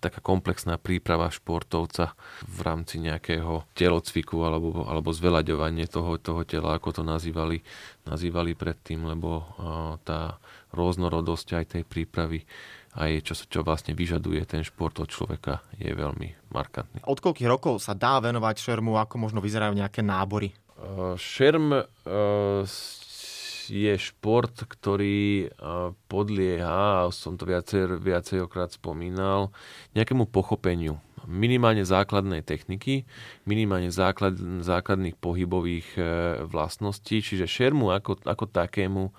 taká 0.07 0.23
komplexná 0.23 0.79
príprava 0.79 1.27
športovca 1.29 2.15
v 2.47 2.59
rámci 2.63 3.03
nejakého 3.03 3.67
telocviku 3.75 4.47
alebo, 4.47 4.87
alebo 4.87 5.11
zveľaďovanie 5.11 5.91
toho, 5.91 6.17
toho 6.23 6.47
tela, 6.47 6.79
ako 6.79 7.01
to 7.01 7.03
nazývali, 7.03 7.61
nazývali 8.07 8.55
predtým, 8.55 9.03
lebo 9.03 9.45
tá 10.07 10.39
rôznorodosť 10.71 11.49
aj 11.59 11.65
tej 11.79 11.83
prípravy 11.83 12.47
aj 12.97 13.29
čo, 13.29 13.35
čo 13.37 13.61
vlastne 13.61 13.93
vyžaduje 13.93 14.41
ten 14.49 14.65
šport 14.65 14.97
od 15.05 15.13
človeka 15.13 15.61
je 15.77 15.93
veľmi 15.93 16.49
markantný. 16.49 17.05
Od 17.05 17.21
koľkých 17.21 17.45
rokov 17.45 17.85
sa 17.85 17.93
dá 17.93 18.17
venovať 18.25 18.57
šermu, 18.57 18.97
ako 18.97 19.21
možno 19.21 19.45
vyzerajú 19.45 19.77
nejaké 19.77 20.01
nábory? 20.01 20.57
šerm 21.17 21.73
je 23.69 23.95
šport, 23.99 24.53
ktorý 24.53 25.51
podlieha, 26.07 27.11
som 27.11 27.35
to 27.35 27.49
viacej, 27.49 27.99
viacejokrát 28.01 28.73
spomínal, 28.75 29.51
nejakému 29.95 30.29
pochopeniu 30.31 31.01
minimálne 31.27 31.83
základnej 31.83 32.41
techniky, 32.47 33.05
minimálne 33.45 33.91
základ, 33.91 34.39
základných 34.63 35.19
pohybových 35.19 35.89
e, 35.99 36.03
vlastností, 36.47 37.21
čiže 37.21 37.51
šermu 37.51 37.91
ako, 37.91 38.23
ako 38.23 38.45
takému 38.47 39.11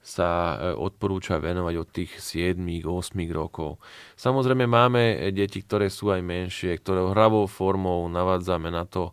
sa 0.00 0.56
e, 0.56 0.56
odporúča 0.72 1.36
venovať 1.40 1.74
od 1.76 1.88
tých 1.92 2.12
7-8 2.16 2.84
rokov. 3.30 3.76
Samozrejme 4.16 4.64
máme 4.64 5.32
deti, 5.32 5.60
ktoré 5.60 5.92
sú 5.92 6.10
aj 6.10 6.24
menšie, 6.24 6.80
ktoré 6.80 7.04
hravou 7.12 7.44
formou 7.44 8.08
navádzame 8.08 8.72
na 8.72 8.88
to, 8.88 9.12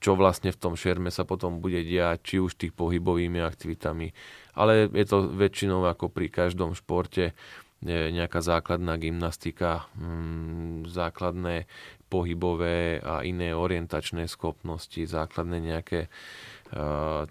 čo 0.00 0.16
vlastne 0.16 0.48
v 0.50 0.60
tom 0.60 0.74
šerme 0.74 1.12
sa 1.12 1.28
potom 1.28 1.60
bude 1.60 1.84
diať, 1.84 2.18
či 2.24 2.36
už 2.40 2.56
tých 2.56 2.72
pohybovými 2.72 3.38
aktivitami. 3.44 4.16
Ale 4.56 4.88
je 4.88 5.06
to 5.06 5.28
väčšinou 5.28 5.84
ako 5.84 6.08
pri 6.08 6.32
každom 6.32 6.72
športe 6.72 7.36
nejaká 7.84 8.44
základná 8.44 9.00
gymnastika, 9.00 9.88
mm, 9.96 10.88
základné 10.88 11.64
pohybové 12.12 13.00
a 13.00 13.24
iné 13.24 13.56
orientačné 13.56 14.28
schopnosti, 14.28 15.00
základné 15.00 15.58
nejaké 15.62 16.12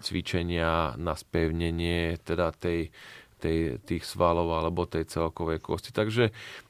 cvičenia 0.04 1.00
na 1.00 1.16
spevnenie 1.16 2.20
teda 2.20 2.52
tej, 2.52 2.92
tej, 3.40 3.80
tých 3.80 4.04
svalov 4.04 4.52
alebo 4.52 4.84
tej 4.84 5.08
celkovej 5.08 5.64
kosti. 5.64 5.96
Takže 5.96 6.28
E, 6.28 6.69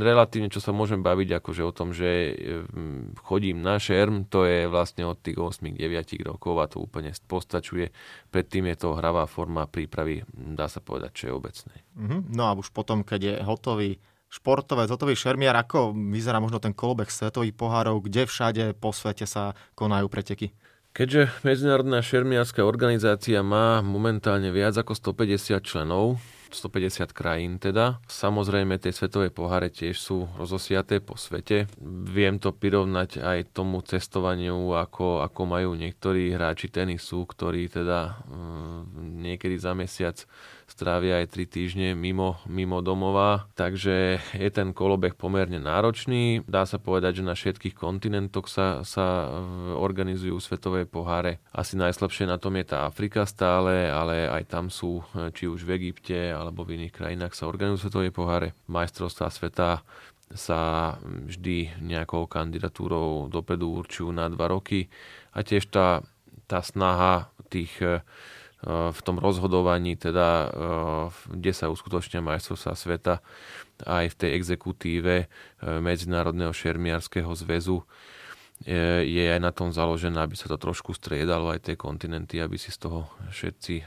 relatívne, 0.00 0.48
čo 0.48 0.64
sa 0.64 0.72
môžem 0.72 1.04
baviť, 1.04 1.40
akože 1.40 1.62
o 1.62 1.72
tom, 1.72 1.92
že 1.92 2.08
e, 2.08 2.32
chodím 3.20 3.60
na 3.60 3.76
šerm, 3.76 4.24
to 4.24 4.48
je 4.48 4.64
vlastne 4.64 5.04
od 5.04 5.20
tých 5.20 5.36
8-9 5.36 5.76
rokov 6.24 6.54
a 6.56 6.66
to 6.66 6.80
úplne 6.80 7.12
postačuje. 7.28 7.92
Predtým 8.32 8.72
je 8.72 8.76
to 8.80 8.96
hravá 8.96 9.28
forma 9.28 9.68
prípravy, 9.68 10.24
dá 10.32 10.72
sa 10.72 10.80
povedať, 10.80 11.28
obecné. 11.28 11.84
Mm-hmm. 12.00 12.20
No 12.32 12.48
a 12.48 12.56
už 12.56 12.72
potom, 12.72 13.04
keď 13.04 13.20
je 13.20 13.34
hotový 13.44 13.90
športovec, 14.32 14.88
hotový 14.88 15.14
šermiar, 15.14 15.54
ako 15.60 15.92
vyzerá 15.92 16.40
možno 16.40 16.56
ten 16.56 16.72
kolobek 16.72 17.12
svetových 17.12 17.54
pohárov, 17.54 18.00
kde 18.04 18.24
všade 18.24 18.64
po 18.80 18.90
svete 18.90 19.28
sa 19.28 19.52
konajú 19.76 20.08
preteky? 20.08 20.50
Keďže 20.96 21.44
Medzinárodná 21.44 22.00
šermiarská 22.00 22.64
organizácia 22.64 23.44
má 23.44 23.84
momentálne 23.84 24.48
viac 24.48 24.80
ako 24.80 24.96
150 24.96 25.60
členov, 25.60 26.16
150 26.50 27.10
krajín 27.10 27.58
teda. 27.58 27.98
Samozrejme, 28.06 28.78
tie 28.78 28.94
svetové 28.94 29.34
poháre 29.34 29.72
tiež 29.72 29.96
sú 29.98 30.30
rozosiaté 30.38 31.02
po 31.02 31.18
svete. 31.18 31.66
Viem 32.06 32.38
to 32.38 32.54
prirovnať 32.54 33.22
aj 33.22 33.38
tomu 33.56 33.82
cestovaniu, 33.82 34.74
ako, 34.76 35.26
ako 35.26 35.40
majú 35.46 35.74
niektorí 35.74 36.34
hráči 36.34 36.70
tenisu, 36.70 37.26
ktorí 37.26 37.70
teda 37.70 38.22
mm, 38.26 38.82
niekedy 39.26 39.56
za 39.58 39.72
mesiac 39.74 40.16
strávia 40.66 41.22
aj 41.22 41.32
3 41.32 41.46
týždne 41.46 41.88
mimo, 41.94 42.42
mimo 42.50 42.82
domova, 42.82 43.46
takže 43.54 44.18
je 44.34 44.50
ten 44.50 44.74
kolobeh 44.74 45.14
pomerne 45.14 45.62
náročný. 45.62 46.42
Dá 46.44 46.66
sa 46.66 46.76
povedať, 46.82 47.22
že 47.22 47.28
na 47.28 47.38
všetkých 47.38 47.78
kontinentoch 47.78 48.50
sa, 48.50 48.82
sa 48.82 49.30
organizujú 49.78 50.36
svetové 50.42 50.84
poháre. 50.84 51.38
Asi 51.54 51.78
najslabšie 51.78 52.28
na 52.28 52.36
tom 52.36 52.58
je 52.58 52.66
tá 52.66 52.84
Afrika 52.84 53.24
stále, 53.24 53.88
ale 53.88 54.26
aj 54.26 54.42
tam 54.50 54.66
sú, 54.68 55.00
či 55.32 55.46
už 55.46 55.62
v 55.64 55.80
Egypte 55.80 56.34
alebo 56.34 56.66
v 56.66 56.82
iných 56.82 56.94
krajinách 56.94 57.38
sa 57.38 57.48
organizujú 57.48 57.88
svetové 57.88 58.10
poháre. 58.10 58.52
Majstrovstvá 58.66 59.30
sveta 59.30 59.86
sa 60.34 60.94
vždy 61.02 61.78
nejakou 61.86 62.26
kandidatúrou 62.26 63.30
dopredu 63.30 63.70
určujú 63.78 64.10
na 64.10 64.26
dva 64.26 64.50
roky 64.50 64.90
a 65.30 65.46
tiež 65.46 65.70
tá, 65.70 66.02
tá 66.50 66.58
snaha 66.66 67.30
tých 67.46 67.78
v 68.64 69.00
tom 69.04 69.20
rozhodovaní, 69.20 70.00
teda 70.00 70.28
e, 70.28 70.48
kde 71.36 71.52
sa 71.52 71.68
uskutočnia 71.68 72.24
majstrovstvá 72.24 72.72
sveta, 72.72 73.14
aj 73.84 74.16
v 74.16 74.18
tej 74.18 74.30
exekutíve 74.40 75.14
e, 75.22 75.26
Medzinárodného 75.84 76.56
šermiarského 76.56 77.28
zväzu 77.36 77.84
je 79.04 79.20
aj 79.20 79.36
na 79.36 79.52
tom 79.52 79.68
založené, 79.68 80.16
aby 80.16 80.32
sa 80.32 80.48
to 80.48 80.56
trošku 80.56 80.96
striedalo, 80.96 81.52
aj 81.52 81.68
tie 81.68 81.76
kontinenty, 81.76 82.40
aby 82.40 82.56
si 82.56 82.72
z 82.72 82.88
toho 82.88 83.04
všetci 83.28 83.84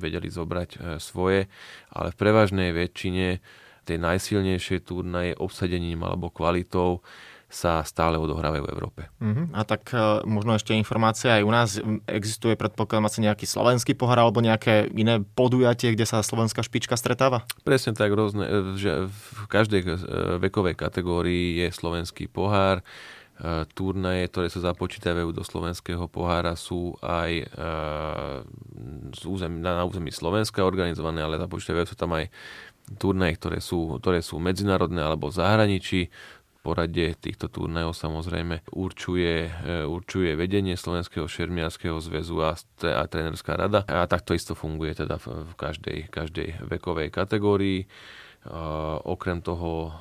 vedeli 0.00 0.32
zobrať 0.32 0.96
svoje. 0.96 1.52
Ale 1.92 2.08
v 2.08 2.16
prevažnej 2.16 2.72
väčšine 2.72 3.44
tie 3.84 3.96
najsilnejšie 4.00 4.80
turnaje 4.88 5.36
obsadením 5.36 6.08
alebo 6.08 6.32
kvalitou 6.32 7.04
sa 7.52 7.84
stále 7.84 8.16
odohrávajú 8.16 8.64
v 8.64 8.72
Európe. 8.72 9.00
Uh-huh. 9.20 9.44
A 9.52 9.68
tak 9.68 9.92
uh, 9.92 10.24
možno 10.24 10.56
ešte 10.56 10.72
informácia 10.72 11.36
aj 11.36 11.44
u 11.44 11.52
nás. 11.52 11.68
Existuje, 12.08 12.56
predpokladám, 12.56 13.12
asi 13.12 13.20
nejaký 13.20 13.44
slovenský 13.44 13.92
pohár 13.92 14.24
alebo 14.24 14.40
nejaké 14.40 14.88
iné 14.96 15.20
podujatie, 15.20 15.92
kde 15.92 16.08
sa 16.08 16.24
slovenská 16.24 16.64
špička 16.64 16.96
stretáva? 16.96 17.44
Presne 17.60 17.92
tak, 17.92 18.08
rôzne, 18.16 18.48
e, 18.48 18.52
že 18.80 19.04
v 19.12 19.44
každej 19.52 19.80
e, 19.84 19.88
vekovej 20.40 20.80
kategórii 20.80 21.60
je 21.60 21.68
slovenský 21.68 22.32
pohár. 22.32 22.80
Turnaje, 23.74 24.30
ktoré 24.30 24.46
sa 24.46 24.62
započítavajú 24.70 25.34
do 25.34 25.42
slovenského 25.42 26.06
pohára, 26.06 26.54
sú 26.54 26.94
aj 27.02 27.50
z 29.18 29.22
území, 29.26 29.58
na 29.58 29.82
území 29.82 30.14
Slovenska 30.14 30.62
organizované, 30.62 31.26
ale 31.26 31.42
započítavajú 31.42 31.90
sa 31.90 31.98
tam 31.98 32.14
aj 32.14 32.30
turnaje, 33.02 33.34
ktoré 33.40 33.58
sú, 33.58 33.98
ktoré 33.98 34.22
sú 34.22 34.38
medzinárodné 34.38 35.02
alebo 35.02 35.26
v 35.26 35.38
zahraničí. 35.42 36.00
Poradie 36.62 37.18
týchto 37.18 37.50
turnajov 37.50 37.98
samozrejme 37.98 38.62
určuje, 38.70 39.50
e, 39.50 39.82
určuje 39.82 40.38
vedenie 40.38 40.78
Slovenského 40.78 41.26
šermiarského 41.26 41.98
zväzu 41.98 42.38
a, 42.38 42.54
a 42.86 43.02
trénerská 43.10 43.58
rada. 43.58 43.82
A 43.90 44.06
takto 44.06 44.30
isto 44.30 44.54
funguje 44.54 44.94
teda 44.94 45.18
v, 45.18 45.50
každej, 45.58 46.06
každej 46.06 46.62
vekovej 46.70 47.10
kategórii. 47.10 47.90
Uh, 48.42 48.98
okrem 49.06 49.38
toho 49.38 49.86
uh, 49.86 49.94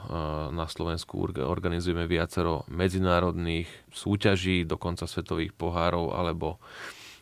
na 0.50 0.66
Slovensku 0.66 1.30
organizujeme 1.46 2.10
viacero 2.10 2.66
medzinárodných 2.74 3.70
súťaží, 3.94 4.66
dokonca 4.66 5.06
svetových 5.06 5.54
pohárov 5.54 6.10
alebo, 6.10 6.58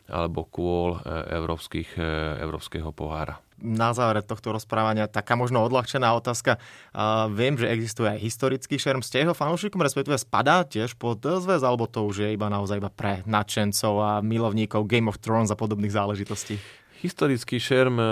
alebo 0.08 0.48
kôl 0.48 0.96
uh, 0.96 1.28
európskych, 1.28 2.00
európskeho 2.40 2.88
pohára 2.96 3.36
na 3.60 3.92
záver 3.92 4.24
tohto 4.24 4.56
rozprávania 4.56 5.06
taká 5.06 5.36
možno 5.36 5.62
odľahčená 5.64 6.10
otázka. 6.16 6.58
Uh, 6.90 7.28
viem, 7.30 7.54
že 7.54 7.68
existuje 7.68 8.08
aj 8.10 8.20
historický 8.20 8.76
šerm. 8.80 9.04
Ste 9.04 9.22
jeho 9.22 9.36
fanúšikom, 9.36 9.80
respektíve 9.80 10.16
spadá 10.18 10.64
tiež 10.66 10.96
pod 10.96 11.22
zväz, 11.22 11.62
alebo 11.62 11.86
to 11.86 12.04
už 12.08 12.26
je 12.26 12.28
iba 12.34 12.48
naozaj 12.48 12.80
iba 12.80 12.90
pre 12.90 13.22
nadšencov 13.28 13.94
a 14.00 14.10
milovníkov 14.24 14.88
Game 14.88 15.06
of 15.06 15.20
Thrones 15.20 15.52
a 15.52 15.56
podobných 15.56 15.92
záležitostí? 15.92 16.58
Historický 17.00 17.56
šerm, 17.56 17.96
e, 17.96 18.04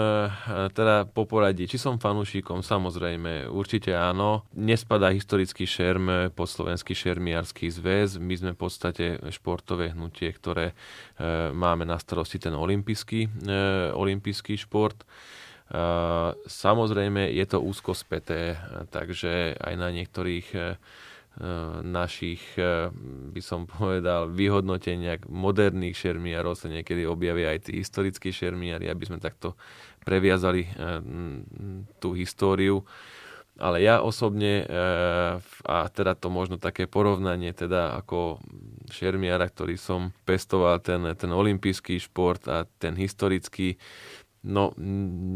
teda 0.72 1.04
po 1.04 1.28
poradí, 1.28 1.68
či 1.68 1.76
som 1.76 2.00
fanúšikom, 2.00 2.64
samozrejme, 2.64 3.44
určite 3.52 3.92
áno. 3.92 4.48
Nespadá 4.56 5.12
historický 5.12 5.68
šerm 5.68 6.32
pod 6.32 6.48
slovenský 6.48 6.96
šermiarský 6.96 7.68
zväz. 7.68 8.16
My 8.16 8.40
sme 8.40 8.56
v 8.56 8.60
podstate 8.64 9.20
športové 9.28 9.92
hnutie, 9.92 10.32
ktoré 10.32 10.72
e, 10.72 10.74
máme 11.52 11.84
na 11.84 12.00
starosti 12.00 12.40
ten 12.40 12.56
olimpijský, 12.56 13.28
e, 13.28 13.92
olimpijský 13.92 14.56
šport. 14.56 15.04
Samozrejme 16.48 17.28
je 17.28 17.44
to 17.44 17.60
úzko 17.60 17.92
späté, 17.92 18.56
takže 18.88 19.52
aj 19.52 19.74
na 19.76 19.92
niektorých 19.92 20.48
našich, 21.86 22.42
by 23.30 23.38
som 23.38 23.70
povedal, 23.70 24.26
vyhodnoteniach 24.26 25.30
moderných 25.30 25.94
šermiarov 25.94 26.58
sa 26.58 26.66
niekedy 26.66 27.06
objavia 27.06 27.54
aj 27.54 27.70
tí 27.70 27.78
historickí 27.78 28.34
šermiari, 28.34 28.90
aby 28.90 29.04
sme 29.06 29.22
takto 29.22 29.54
previazali 30.02 30.66
tú 32.02 32.18
históriu. 32.18 32.82
Ale 33.58 33.82
ja 33.82 34.06
osobne, 34.06 34.62
a 35.66 35.76
teda 35.90 36.14
to 36.14 36.30
možno 36.30 36.62
také 36.62 36.86
porovnanie, 36.86 37.50
teda 37.50 37.98
ako 37.98 38.38
šermiara, 38.86 39.50
ktorý 39.50 39.74
som 39.74 40.14
pestoval 40.22 40.78
ten, 40.78 41.02
ten 41.18 41.30
olimpijský 41.34 41.98
šport 41.98 42.46
a 42.46 42.70
ten 42.78 42.94
historický, 42.94 43.74
No, 44.48 44.72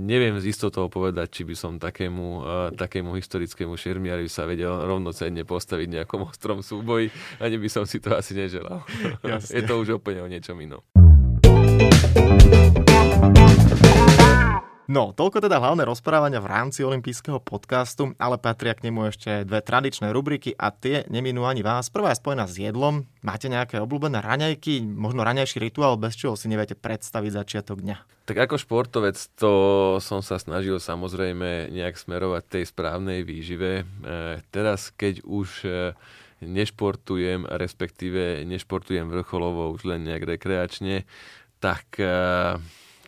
neviem 0.09 0.41
z 0.41 0.49
istotou 0.49 0.89
povedať, 0.89 1.29
či 1.29 1.43
by 1.45 1.53
som 1.53 1.77
takému, 1.77 2.27
uh, 2.41 2.73
takému 2.73 3.13
historickému 3.13 3.77
šermiari 3.77 4.25
sa 4.25 4.49
vedel 4.49 4.73
rovnocenne 4.73 5.45
postaviť 5.45 6.01
nejakom 6.01 6.25
ostrom 6.33 6.65
súboji. 6.65 7.13
Ani 7.37 7.61
by 7.61 7.69
som 7.69 7.85
si 7.85 8.01
to 8.01 8.17
asi 8.17 8.33
neželal. 8.33 8.81
Je 9.53 9.61
to 9.69 9.77
už 9.77 10.01
úplne 10.01 10.25
o 10.25 10.29
niečom 10.33 10.57
inom. 10.57 10.81
No, 14.93 15.17
toľko 15.17 15.41
teda 15.41 15.57
hlavné 15.57 15.89
rozprávania 15.89 16.37
v 16.45 16.53
rámci 16.53 16.85
olympijského 16.85 17.41
podcastu, 17.41 18.13
ale 18.21 18.37
patria 18.37 18.77
k 18.77 18.93
nemu 18.93 19.09
ešte 19.09 19.49
dve 19.49 19.65
tradičné 19.65 20.13
rubriky 20.13 20.53
a 20.53 20.69
tie 20.69 21.09
neminú 21.09 21.49
ani 21.49 21.65
vás. 21.65 21.89
Prvá 21.89 22.13
je 22.13 22.21
spojená 22.21 22.45
s 22.45 22.61
jedlom. 22.61 23.09
Máte 23.25 23.49
nejaké 23.49 23.81
obľúbené 23.81 24.21
raňajky, 24.21 24.85
možno 24.85 25.25
raňajší 25.25 25.65
rituál, 25.65 25.97
bez 25.97 26.13
čoho 26.21 26.37
si 26.37 26.45
neviete 26.53 26.77
predstaviť 26.77 27.33
začiatok 27.33 27.81
dňa? 27.81 28.29
Tak 28.29 28.37
ako 28.37 28.61
športovec 28.61 29.17
to 29.41 29.53
som 30.05 30.21
sa 30.21 30.37
snažil 30.37 30.77
samozrejme 30.77 31.73
nejak 31.73 31.97
smerovať 31.97 32.61
tej 32.61 32.65
správnej 32.69 33.25
výžive. 33.25 33.89
E, 33.89 34.45
teraz, 34.53 34.93
keď 34.93 35.25
už 35.25 35.49
e, 35.65 35.97
nešportujem, 36.45 37.49
respektíve 37.49 38.45
nešportujem 38.45 39.09
vrcholovo 39.09 39.73
už 39.73 39.89
len 39.89 40.05
nejak 40.05 40.37
rekreačne, 40.37 41.09
tak 41.65 41.97
e, 41.97 42.61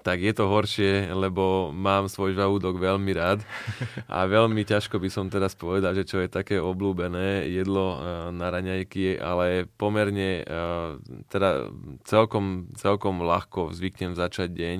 tak 0.04 0.20
je 0.20 0.36
to 0.36 0.44
horšie, 0.52 1.08
lebo 1.16 1.72
mám 1.72 2.12
svoj 2.12 2.36
žalúdok 2.36 2.76
veľmi 2.76 3.08
rád 3.16 3.40
a 4.04 4.28
veľmi 4.28 4.60
ťažko 4.68 5.00
by 5.00 5.08
som 5.08 5.32
teraz 5.32 5.56
povedal, 5.56 5.96
že 5.96 6.04
čo 6.04 6.20
je 6.20 6.28
také 6.28 6.60
obľúbené 6.60 7.48
jedlo 7.48 7.96
eh, 7.96 7.98
na 8.28 8.52
raňajky, 8.52 9.16
ale 9.16 9.64
pomerne 9.80 10.44
eh, 10.44 10.88
teda 11.32 11.72
celkom, 12.04 12.68
celkom 12.76 13.24
ľahko 13.24 13.72
zvyknem 13.72 14.12
začať 14.12 14.52
deň 14.52 14.78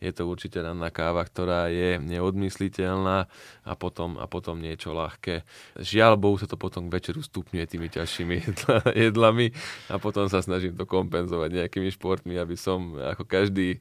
je 0.00 0.10
to 0.16 0.24
určite 0.24 0.56
ranná 0.56 0.88
káva, 0.88 1.20
ktorá 1.20 1.68
je 1.68 2.00
neodmysliteľná 2.00 3.28
a 3.68 3.72
potom, 3.76 4.16
a 4.16 4.24
potom 4.24 4.56
niečo 4.56 4.96
ľahké. 4.96 5.44
Žiaľ 5.76 6.16
Bohu 6.16 6.40
sa 6.40 6.48
to 6.48 6.56
potom 6.56 6.88
k 6.88 6.96
večeru 6.96 7.20
stupňuje 7.20 7.64
tými 7.68 7.92
ťažšími 7.92 8.34
jedla, 8.48 8.80
jedlami 8.96 9.46
a 9.92 10.00
potom 10.00 10.26
sa 10.32 10.40
snažím 10.40 10.72
to 10.74 10.88
kompenzovať 10.88 11.52
nejakými 11.52 11.92
športmi, 11.92 12.40
aby 12.40 12.56
som 12.56 12.96
ako 12.96 13.28
každý 13.28 13.76
e, 13.76 13.78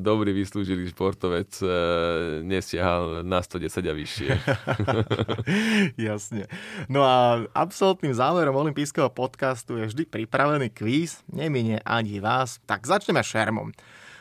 dobrý 0.00 0.32
vyslúžilý 0.32 0.88
športovec 0.90 1.52
e, 1.60 1.66
nesiahal 2.42 3.22
na 3.22 3.44
110 3.44 3.84
a 3.84 3.94
vyššie. 3.94 4.30
Jasne. 6.10 6.48
No 6.88 7.04
a 7.04 7.44
absolútnym 7.52 8.16
záverom 8.16 8.56
olympijského 8.56 9.12
podcastu 9.12 9.76
je 9.76 9.92
vždy 9.92 10.08
pripravený 10.08 10.72
kvíz, 10.72 11.20
neminie 11.28 11.78
ani 11.84 12.18
vás. 12.18 12.58
Tak 12.64 12.88
začneme 12.88 13.20
šermom. 13.20 13.70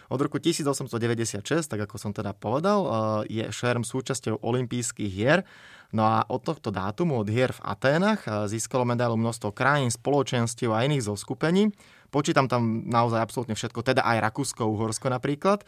Od 0.09 0.19
roku 0.19 0.41
1896, 0.41 1.69
tak 1.69 1.85
ako 1.85 2.01
som 2.01 2.11
teda 2.11 2.33
povedal, 2.33 2.79
eh, 2.81 2.91
je 3.29 3.45
šerm 3.53 3.85
súčasťou 3.85 4.41
olympijských 4.41 5.11
hier. 5.13 5.45
No 5.89 6.05
a 6.05 6.25
od 6.29 6.45
tohto 6.45 6.69
dátumu, 6.69 7.21
od 7.21 7.29
hier 7.29 7.53
v 7.53 7.61
Aténach, 7.61 8.25
eh, 8.25 8.49
získalo 8.49 8.89
medailu 8.89 9.13
množstvo 9.17 9.53
krajín, 9.53 9.93
spoločenstiev 9.93 10.73
a 10.73 10.81
iných 10.85 11.05
zoskupení. 11.05 11.69
Počítam 12.09 12.49
tam 12.49 12.85
naozaj 12.89 13.21
absolútne 13.21 13.55
všetko, 13.55 13.85
teda 13.85 14.01
aj 14.05 14.17
Rakúsko, 14.29 14.65
Uhorsko 14.65 15.09
napríklad. 15.13 15.63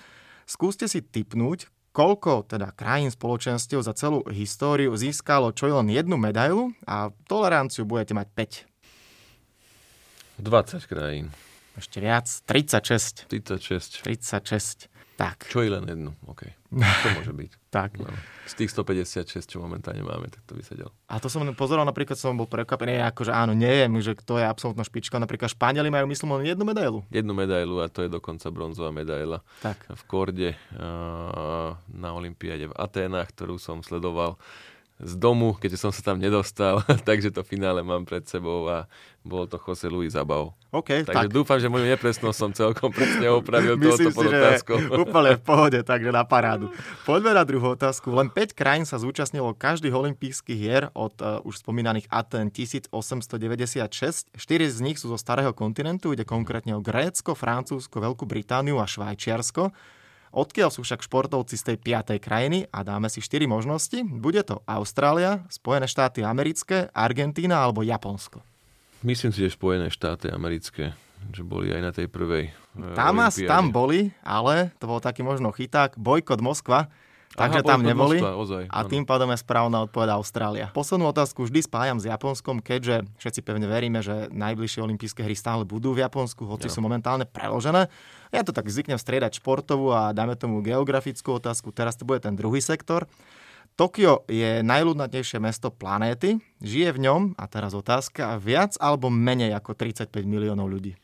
Skúste 0.50 0.90
si 0.90 1.06
typnúť, 1.06 1.70
koľko 1.96 2.50
teda 2.50 2.76
krajín 2.76 3.14
spoločenstiev 3.14 3.80
za 3.86 3.96
celú 3.96 4.26
históriu 4.28 4.92
získalo 4.96 5.56
čo 5.56 5.72
len 5.72 5.88
jednu 5.88 6.20
medailu 6.20 6.76
a 6.84 7.14
toleranciu 7.30 7.88
budete 7.88 8.12
mať 8.18 8.28
5. 8.68 10.42
20 10.42 10.92
krajín. 10.92 11.32
Ešte 11.80 12.04
viac. 12.04 12.28
36. 12.28 13.32
36. 13.32 14.04
36. 14.04 14.91
Tak. 15.22 15.38
Čo 15.54 15.62
je 15.62 15.70
len 15.70 15.86
jednu, 15.86 16.12
OK. 16.26 16.50
To 16.72 17.08
môže 17.20 17.34
byť. 17.36 17.52
tak. 17.76 18.00
No. 18.00 18.08
Z 18.48 18.54
tých 18.58 18.72
156, 18.74 19.44
čo 19.44 19.60
momentálne 19.60 20.02
máme, 20.02 20.32
tak 20.32 20.42
to 20.48 20.56
by. 20.58 20.64
A 21.12 21.20
to 21.20 21.28
som 21.28 21.44
pozeral, 21.52 21.84
napríklad 21.84 22.16
som 22.16 22.34
bol 22.34 22.48
prekvapený, 22.48 23.04
akože 23.12 23.32
áno, 23.32 23.52
neviem, 23.52 23.92
že 24.00 24.16
kto 24.16 24.40
je 24.40 24.46
absolútna 24.48 24.88
špička. 24.88 25.20
Napríklad 25.20 25.52
Španieli 25.52 25.92
majú, 25.92 26.08
myslím, 26.08 26.40
len 26.40 26.56
jednu 26.56 26.64
medailu. 26.64 27.00
Jednu 27.12 27.36
medailu 27.36 27.84
a 27.84 27.92
to 27.92 28.08
je 28.08 28.10
dokonca 28.10 28.48
bronzová 28.50 28.90
medaila. 28.96 29.44
Tak. 29.60 29.92
V 29.92 30.04
Korde 30.08 30.50
uh, 30.56 31.76
na 31.92 32.10
Olympiáde 32.16 32.72
v 32.72 32.78
Aténach, 32.80 33.30
ktorú 33.36 33.60
som 33.60 33.84
sledoval 33.84 34.40
z 35.02 35.14
domu, 35.18 35.58
keďže 35.58 35.82
som 35.82 35.92
sa 35.92 36.06
tam 36.06 36.22
nedostal, 36.22 36.86
takže 37.10 37.34
to 37.34 37.42
finále 37.42 37.82
mám 37.82 38.06
pred 38.06 38.22
sebou 38.30 38.70
a 38.70 38.86
bol 39.22 39.46
to 39.46 39.58
Jose 39.58 39.86
Luis 39.86 40.14
Zabao. 40.14 40.58
OK, 40.74 41.06
takže 41.06 41.30
tak. 41.30 41.34
dúfam, 41.34 41.62
že 41.62 41.70
moju 41.70 41.86
nepresnosť 41.86 42.38
som 42.38 42.52
celkom 42.54 42.90
presne 42.90 43.30
opravil 43.30 43.78
Myslím 43.82 44.10
touto 44.10 44.18
podotázkou. 44.18 44.78
úplne 45.06 45.38
v 45.38 45.44
pohode, 45.44 45.80
takže 45.82 46.10
na 46.10 46.26
parádu. 46.26 46.74
Poďme 47.06 47.38
na 47.38 47.46
druhú 47.46 47.78
otázku. 47.78 48.10
Len 48.14 48.34
5 48.34 48.58
krajín 48.58 48.86
sa 48.90 48.98
zúčastnilo 48.98 49.54
každých 49.54 49.94
olympijských 49.94 50.58
hier 50.58 50.84
od 50.98 51.14
uh, 51.22 51.38
už 51.46 51.62
spomínaných 51.62 52.10
Aten 52.10 52.50
1896. 52.50 54.34
4 54.34 54.38
z 54.74 54.78
nich 54.82 54.98
sú 54.98 55.14
zo 55.14 55.20
starého 55.22 55.54
kontinentu, 55.54 56.18
ide 56.18 56.26
konkrétne 56.26 56.74
o 56.74 56.82
Grécko, 56.82 57.38
Francúzsko, 57.38 58.02
Veľkú 58.02 58.26
Britániu 58.26 58.82
a 58.82 58.90
Švajčiarsko. 58.90 59.70
Odkiaľ 60.32 60.72
sú 60.72 60.88
však 60.88 61.04
športovci 61.04 61.60
z 61.60 61.64
tej 61.72 61.78
piatej 61.84 62.24
krajiny 62.24 62.64
a 62.72 62.88
dáme 62.88 63.12
si 63.12 63.20
4 63.20 63.44
možnosti. 63.52 64.00
Bude 64.00 64.40
to 64.48 64.64
Austrália, 64.64 65.44
Spojené 65.52 65.92
štáty 65.92 66.24
americké, 66.24 66.88
Argentína 66.96 67.60
alebo 67.60 67.84
Japonsko. 67.84 68.40
Myslím 69.04 69.36
si, 69.36 69.44
že 69.44 69.52
Spojené 69.52 69.92
štáty 69.92 70.32
americké, 70.32 70.96
že 71.36 71.44
boli 71.44 71.76
aj 71.76 71.82
na 71.84 71.92
tej 71.92 72.08
prvej 72.08 72.48
e, 72.48 72.96
Tam, 72.96 73.20
tam 73.28 73.76
boli, 73.76 74.16
ale 74.24 74.72
to 74.80 74.88
bol 74.88 75.04
taký 75.04 75.20
možno 75.20 75.52
chyták, 75.52 76.00
bojkot 76.00 76.40
Moskva, 76.40 76.88
takže 77.36 77.60
Aha, 77.64 77.68
tam 77.68 77.82
neboli. 77.82 78.20
Ozaj, 78.20 78.68
a 78.68 78.84
áno. 78.84 78.90
tým 78.92 79.04
pádom 79.08 79.32
je 79.32 79.40
správna 79.40 79.84
odpoveď 79.88 80.16
Austrália. 80.16 80.68
Poslednú 80.76 81.10
otázku 81.10 81.48
vždy 81.48 81.64
spájam 81.64 81.98
s 81.98 82.06
Japonskom, 82.06 82.60
keďže 82.60 83.08
všetci 83.20 83.42
pevne 83.42 83.66
veríme, 83.66 84.00
že 84.04 84.28
najbližšie 84.32 84.84
olympijské 84.84 85.24
hry 85.24 85.36
stále 85.36 85.64
budú 85.64 85.96
v 85.96 86.04
Japonsku, 86.04 86.44
hoci 86.46 86.68
Áno. 86.70 86.76
sú 86.76 86.80
momentálne 86.84 87.26
preložené. 87.26 87.88
Ja 88.30 88.42
to 88.46 88.56
tak 88.56 88.70
zvyknem 88.70 89.00
striedať 89.00 89.42
športovú 89.44 89.92
a 89.92 90.16
dáme 90.16 90.40
tomu 90.40 90.64
geografickú 90.64 91.42
otázku. 91.42 91.76
Teraz 91.76 91.98
to 91.98 92.06
bude 92.06 92.22
ten 92.22 92.38
druhý 92.38 92.62
sektor. 92.62 93.10
Tokio 93.80 94.28
je 94.30 94.62
najľudnatejšie 94.62 95.42
mesto 95.42 95.74
planéty. 95.74 96.38
Žije 96.62 96.90
v 96.94 97.00
ňom, 97.02 97.22
a 97.40 97.50
teraz 97.50 97.74
otázka, 97.74 98.38
viac 98.38 98.78
alebo 98.78 99.10
menej 99.10 99.58
ako 99.58 99.74
35 99.74 100.12
miliónov 100.28 100.70
ľudí? 100.70 101.01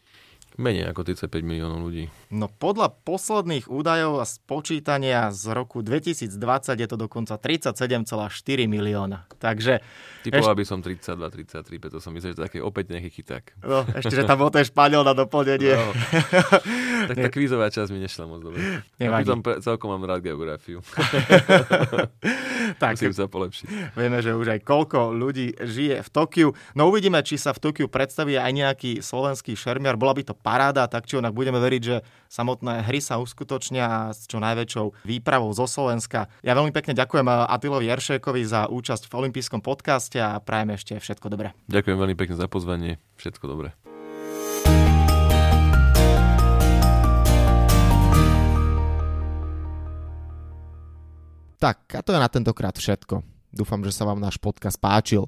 Menej 0.58 0.89
ako 0.89 1.06
35 1.06 1.46
miliónov 1.46 1.86
ľudí. 1.86 2.10
No 2.34 2.50
podľa 2.50 2.89
posledných 3.06 3.70
údajov 3.70 4.17
a 4.17 4.26
spočítania 4.26 5.30
z 5.30 5.54
roku 5.54 5.86
2020 5.86 6.34
je 6.74 6.88
to 6.89 6.98
dokonca 6.98 7.38
37,4 7.38 8.65
milióna. 8.65 9.30
Takže 9.38 9.86
Typoval 10.26 10.58
by 10.60 10.65
som 10.67 10.82
32, 10.84 11.13
33, 11.13 11.78
preto 11.80 11.98
som 12.04 12.12
myslel, 12.12 12.34
že 12.34 12.41
to 12.41 12.43
je 12.43 12.48
taký 12.52 12.60
opäť 12.60 12.91
nejaký 12.91 13.22
chyták. 13.22 13.43
no, 13.63 13.86
ešte, 13.96 14.17
že 14.17 14.28
tam 14.28 14.41
bol 14.41 14.52
ten 14.52 14.65
Španiel 14.65 15.06
na 15.06 15.15
doplnenie. 15.15 15.78
No. 15.78 15.93
tak 17.13 17.15
tá 17.15 17.30
kvízová 17.32 17.72
časť 17.72 17.89
mi 17.96 18.04
nešla 18.04 18.26
moc 18.28 18.43
dobre. 18.43 18.60
Ja 19.00 19.08
Nevadí. 19.08 19.24
pritom 19.24 19.39
pre- 19.46 19.60
celkom 19.63 19.93
mám 19.93 20.04
rád 20.04 20.26
geografiu. 20.26 20.84
tak 22.82 23.00
Musím 23.00 23.15
sa 23.15 23.32
polepšiť. 23.32 23.96
vieme, 23.96 24.20
že 24.20 24.36
už 24.36 24.58
aj 24.58 24.60
koľko 24.67 25.15
ľudí 25.15 25.56
žije 25.56 26.04
v 26.04 26.10
Tokiu. 26.12 26.50
No 26.76 26.91
uvidíme, 26.91 27.22
či 27.24 27.39
sa 27.39 27.56
v 27.56 27.63
Tokiu 27.63 27.88
predstaví 27.88 28.36
aj 28.36 28.52
nejaký 28.52 28.91
slovenský 29.00 29.56
šermiar. 29.56 29.96
Bola 29.96 30.12
by 30.17 30.24
to 30.28 30.36
paráda, 30.47 30.88
tak 30.88 31.03
či 31.03 31.19
onak 31.19 31.36
budeme 31.36 31.60
veriť, 31.60 31.81
že 31.83 32.07
samotné 32.31 32.88
hry 32.88 33.03
sa 33.03 33.19
uskutočnia 33.19 34.15
s 34.15 34.31
čo 34.31 34.39
najväčšou 34.39 35.03
výpravou 35.03 35.51
zo 35.51 35.67
Slovenska. 35.67 36.31
Ja 36.39 36.55
veľmi 36.55 36.71
pekne 36.71 36.95
ďakujem 36.95 37.27
Atilovi 37.27 37.91
Jeršékovi 37.91 38.47
za 38.47 38.71
účasť 38.71 39.12
v 39.12 39.27
olympijskom 39.27 39.60
podcaste 39.60 40.15
a 40.15 40.39
prajem 40.39 40.79
ešte 40.79 40.95
všetko 41.03 41.27
dobré. 41.27 41.51
Ďakujem 41.67 41.99
veľmi 41.99 42.15
pekne 42.15 42.39
za 42.39 42.47
pozvanie. 42.47 42.95
Všetko 43.19 43.43
dobré. 43.51 43.75
Tak, 51.57 51.91
a 51.91 51.99
to 52.05 52.15
je 52.15 52.23
na 52.23 52.29
tentokrát 52.31 52.77
všetko. 52.77 53.19
Dúfam, 53.51 53.81
že 53.83 53.91
sa 53.91 54.05
vám 54.05 54.21
náš 54.21 54.38
podcast 54.38 54.77
páčil. 54.79 55.27